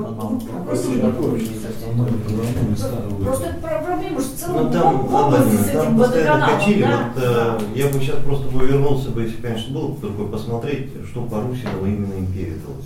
[3.23, 7.11] Просто это про- проблема, что в целом Ну там, области с этим водоканалом, да?
[7.15, 10.89] Вот, э, я бы сейчас просто бы вернулся бы, если, конечно, был бы такой, посмотреть,
[11.09, 12.85] что Парусинова именно им передалось.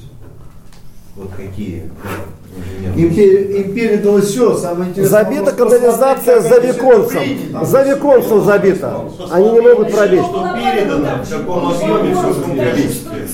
[1.18, 2.10] Вот какие да,
[2.58, 3.06] инженерные.
[3.06, 5.24] Им, пе- им передалось все, самое интересное.
[5.24, 7.22] Забита канализация за виконцем.
[7.66, 9.02] За виконцем забита.
[9.30, 10.22] Они не могут пробить.
[10.24, 13.28] Что передано, в каком объеме, в количестве.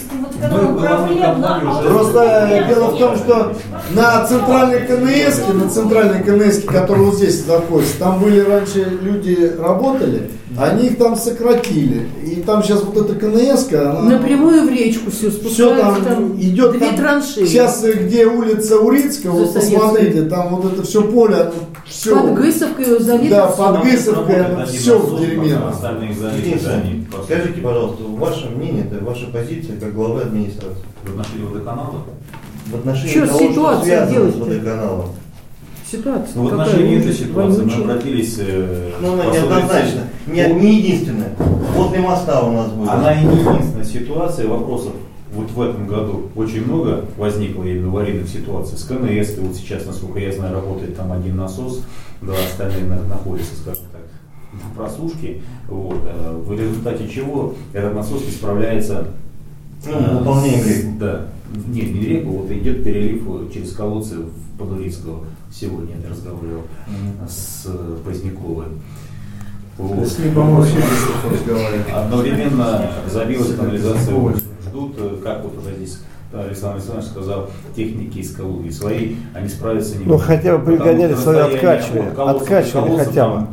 [1.88, 3.54] Просто э, дело в том, что
[3.96, 10.30] на центральной КНС, на центральной КНС, которая вот здесь находится, там были раньше люди работали,
[10.58, 12.08] они их там сократили.
[12.26, 14.02] И там сейчас вот эта КНС, она...
[14.02, 16.04] Напрямую в речку все Все спускается.
[16.04, 17.46] там, идет две там- траншеи.
[17.46, 21.52] Сейчас э, где улица Урицкая, вот посмотрите, там вот это все поле, оно
[21.86, 22.16] все.
[22.16, 25.56] Под Гысовкой залито Да, под Гысовкой, оно все в дерьме.
[25.56, 32.04] они просто- Скажите, пожалуйста, ваше мнение, это ваша позиция как главы администрации В отношении водоканала?
[32.72, 35.06] в отношении Чё того, ситуация что связано с водоканалом?
[35.90, 36.32] Ситуация.
[36.36, 38.36] Ну, в отношении этой ситуации мы обратились...
[38.40, 39.70] э, Ну, она по неоднозначно.
[39.80, 40.00] совести.
[40.28, 41.32] Не, не единственная.
[41.76, 42.90] Возле моста у нас будет.
[42.90, 44.92] Она и не единственная ситуация, вопросов
[45.34, 48.78] вот в этом году очень много возникло именно аварийных ситуаций.
[48.78, 51.84] С КНС, вот сейчас, насколько я знаю, работает там один насос,
[52.22, 54.02] два остальные на- находятся, скажем так,
[54.54, 55.42] на просушке.
[55.70, 56.00] Вот.
[56.06, 59.08] э, В результате чего этот насос не справляется
[59.88, 60.88] Ну, э, выполняем с- реку.
[61.00, 61.22] Да.
[61.68, 65.24] Нет, не реку, вот идет перелив э, через колодцы в Подурицкого.
[65.52, 66.64] Сегодня я разговаривал
[67.28, 68.66] с э, Поздняковой.
[69.78, 70.08] Вот.
[70.08, 70.66] С ним, по-моему.
[71.96, 74.14] Одновременно забилась канализация.
[74.68, 76.00] Ждут, э, как вот уже здесь
[76.34, 80.26] Александр Александрович сказал, техники из Калуги свои, они справиться не Ну, могут.
[80.26, 83.48] хотя бы пригоняли свои откачивали, откачивали хотя бы.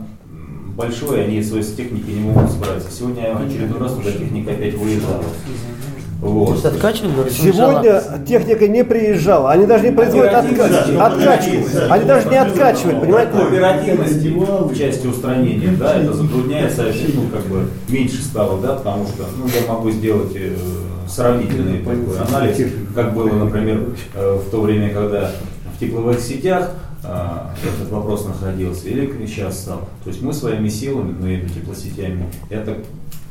[0.77, 2.91] Большое, они свои с техники не могут справиться.
[2.91, 5.23] Сегодня в очередной раз туда техника опять выезжала.
[6.21, 6.59] Вот.
[7.31, 11.91] Сегодня техника не приезжала, они даже не производят отка- откачивать.
[11.91, 13.33] Они даже не откачивают, понимаете?
[13.33, 16.85] Оперативность в части устранения, да, это затрудняется,
[17.15, 20.57] ну, как бы меньше стало, да, потому что, ну, я могу сделать э,
[21.09, 21.97] сравнительный такой
[22.29, 22.59] анализ,
[22.95, 25.31] как было, например, э, в то время, когда
[25.77, 26.71] в тепловых сетях
[27.03, 27.09] э,
[27.63, 29.81] этот вопрос находился, или сейчас стал.
[30.05, 32.79] То есть мы своими силами, мы теплосетями, это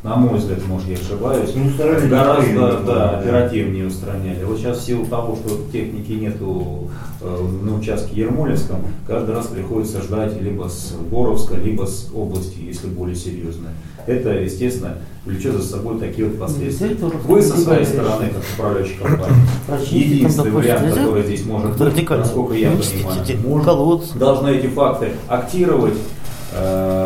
[0.03, 4.43] на мой взгляд, может я ошибаюсь, устраняли гораздо оперативнее, да, оперативнее устраняли.
[4.43, 6.89] Вот сейчас в силу того, что техники нету
[7.21, 12.87] э, на участке Ермолинском, каждый раз приходится ждать либо с Боровска, либо с области, если
[12.87, 13.69] более серьезно.
[14.05, 16.97] Это, естественно, влечет за собой такие вот последствия.
[17.25, 19.35] Вы со своей стороны, как управляющая компания,
[19.89, 25.93] единственный вариант, который здесь может быть, насколько я понимаю, может, должны эти факты актировать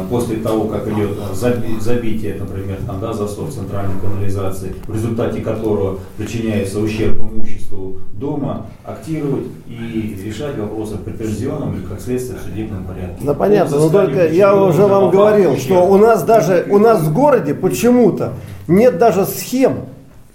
[0.10, 6.00] после того, как идет заби- забитие, например, там, да, засор центральной канализации, в результате которого
[6.18, 12.84] причиняется ущерб имуществу дома, актировать и решать вопросы в претензионном или, как следствие, в судебном
[12.86, 13.18] порядке.
[13.22, 16.80] Да понятно, По но взысканию только я уже вам говорил, что у нас даже, у
[16.80, 18.34] нас в городе почему-то
[18.68, 19.86] нет даже схем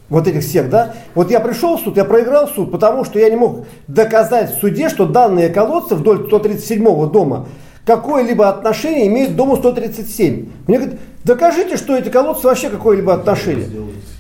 [0.09, 0.95] вот этих всех, да?
[1.15, 4.61] Вот я пришел в суд, я проиграл суд, потому что я не мог доказать в
[4.61, 7.47] суде, что данные колодцы вдоль 137 дома
[7.85, 10.49] какое-либо отношение имеют к дому 137.
[10.67, 13.69] Мне говорят, докажите, что эти колодцы вообще какое-либо отношение.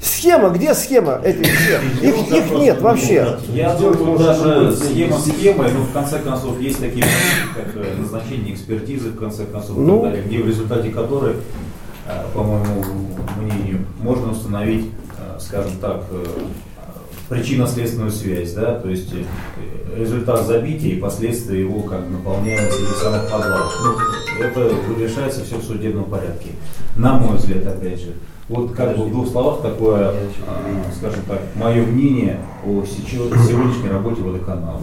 [0.00, 2.02] Схема, где схема этих всех?
[2.02, 3.36] Их, их нет вообще.
[3.54, 8.52] Я думаю, даже схема схемой, но в конце концов есть такие моменты, как э, назначение
[8.54, 10.02] экспертизы, в конце концов, и Ну.
[10.02, 11.34] так далее, где в результате которой,
[12.08, 12.84] э, по моему
[13.40, 14.86] мнению, можно установить,
[15.18, 16.02] э, скажем так,
[17.32, 23.22] причинно-следственную связь, да, то есть э, результат забития и последствия его как наполняемости этих самых
[23.30, 23.74] подвалов.
[23.82, 24.70] Ну, это
[25.00, 26.50] решается все в судебном порядке.
[26.94, 28.12] На мой взгляд, опять же.
[28.48, 30.12] Вот как бы в двух словах такое,
[30.46, 34.82] а, скажем так, мое мнение о сегодняшней работе водоканала.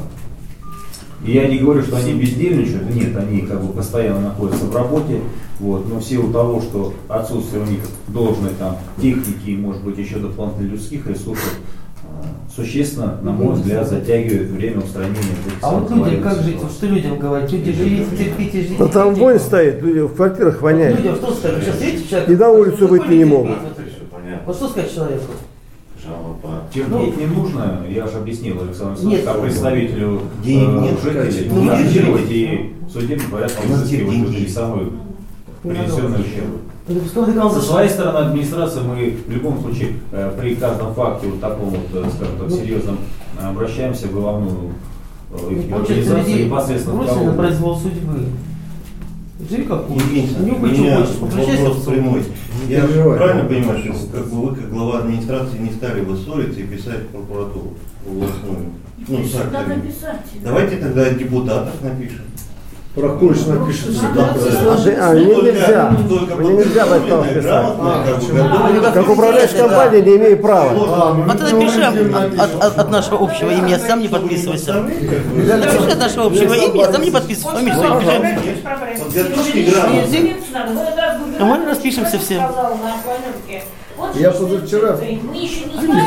[1.24, 5.20] И я не говорю, что они бездельничают, нет, они как бы постоянно находятся в работе,
[5.60, 9.98] вот, но в силу того, что отсутствие у них должной там техники и, может быть,
[9.98, 11.60] еще дополнительных людских ресурсов,
[12.56, 15.18] существенно, на мой взгляд, затягивает время устранения
[15.62, 16.58] А вот людям как жить?
[16.62, 17.52] Вот что людям говорить?
[17.52, 18.76] Люди живите, терпите, ждите.
[18.80, 20.98] Ну там вонь стоит, люди в квартирах воняет.
[20.98, 21.64] Людям что сказать?
[21.64, 22.30] Сейчас видите, человек...
[22.30, 23.58] И на улицу выйти не могут.
[24.46, 25.32] Вот что сказать человеку?
[26.74, 29.20] Терпеть не нужно, я же объяснил Александру Нет.
[29.20, 31.70] Александровичу, как представителю Денег э, нет, жителей, ну, и
[33.68, 34.28] взыскивать денег.
[34.28, 34.92] людей самый
[35.62, 36.62] принесенный ущерб.
[36.90, 41.88] Со своей стороны администрации мы в любом случае э, при каждом факте вот таком вот,
[41.94, 42.58] э, скажем так, Ну.
[42.58, 42.98] серьезном
[43.40, 44.74] э, обращаемся в главную
[45.32, 48.26] э, их Получается, организацию людей непосредственно бросили на произвол судьбы.
[49.50, 52.24] Живи как Не Александрович, что хочешь, попрощайся прямой.
[52.68, 56.64] Я правильно понимаю, что как бы вы, как глава администрации, не стали бы ссориться и
[56.64, 57.74] писать в прокуратуру
[58.06, 58.66] областную?
[59.08, 59.94] Ну, актами.
[60.44, 62.24] Давайте тогда о депутатах напишем.
[62.96, 64.30] Прокурыч напишет всегда.
[64.34, 65.90] А, ты- а, мне нельзя.
[66.40, 68.94] Мне нельзя в этом писать.
[68.94, 70.74] Как управляющая компания не имею права.
[70.74, 74.74] Вот это пиши от, от- от- от нашего общего имени, а сам не подписывайся.
[74.74, 77.60] Напиши от нашего общего имени, а сам не подписывайся.
[77.60, 78.64] Фамилию свою пиши.
[81.40, 82.44] А мы распишемся все.
[84.16, 85.60] Я позавчера Люди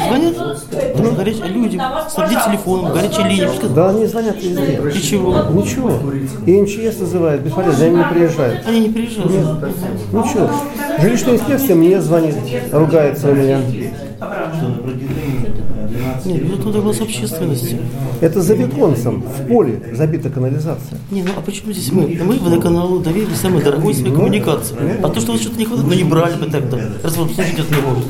[0.07, 3.51] звонят, нужно горячие люди, снабди телефоном, горячая линия.
[3.75, 4.81] Да они звонят везде.
[4.95, 5.45] И чего?
[5.53, 5.99] Ничего.
[6.47, 8.67] И МЧС называют, бесполезно, они не приезжают.
[8.67, 9.31] Они не приезжают.
[10.13, 10.51] Ничего.
[11.01, 12.35] Жилищная инспекция мне звонит,
[12.73, 13.61] ругается у меня.
[14.23, 17.81] Что на протяжении э, 12 Нет, ну туда голос общественности.
[18.21, 20.99] Это за бетонцем, в поле забита канализация.
[21.11, 22.19] Не, ну а почему здесь мы?
[22.23, 24.77] Мы водоканалу доверили самой дорогой своей коммуникации.
[25.03, 26.79] А то, что вот что-то не хватает, ну не брали бы так-то.
[27.03, 28.05] Раз вот служить это не может.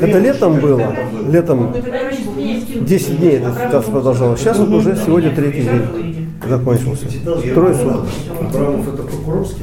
[0.00, 0.94] Это летом было,
[1.30, 4.40] летом 10 дней эта ситуация продолжалась.
[4.40, 7.06] Сейчас вот уже сегодня третий день закончился.
[7.54, 8.06] Трое суток.
[8.40, 9.62] Абрамов это прокурорский?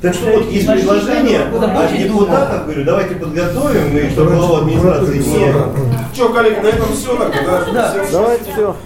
[0.00, 6.14] Так что вот есть предложение от депутатов, говорю, давайте подготовим, и чтобы глава администрации не...
[6.14, 7.94] Что, коллеги, на этом все тогда, да?
[8.10, 8.76] Давайте все.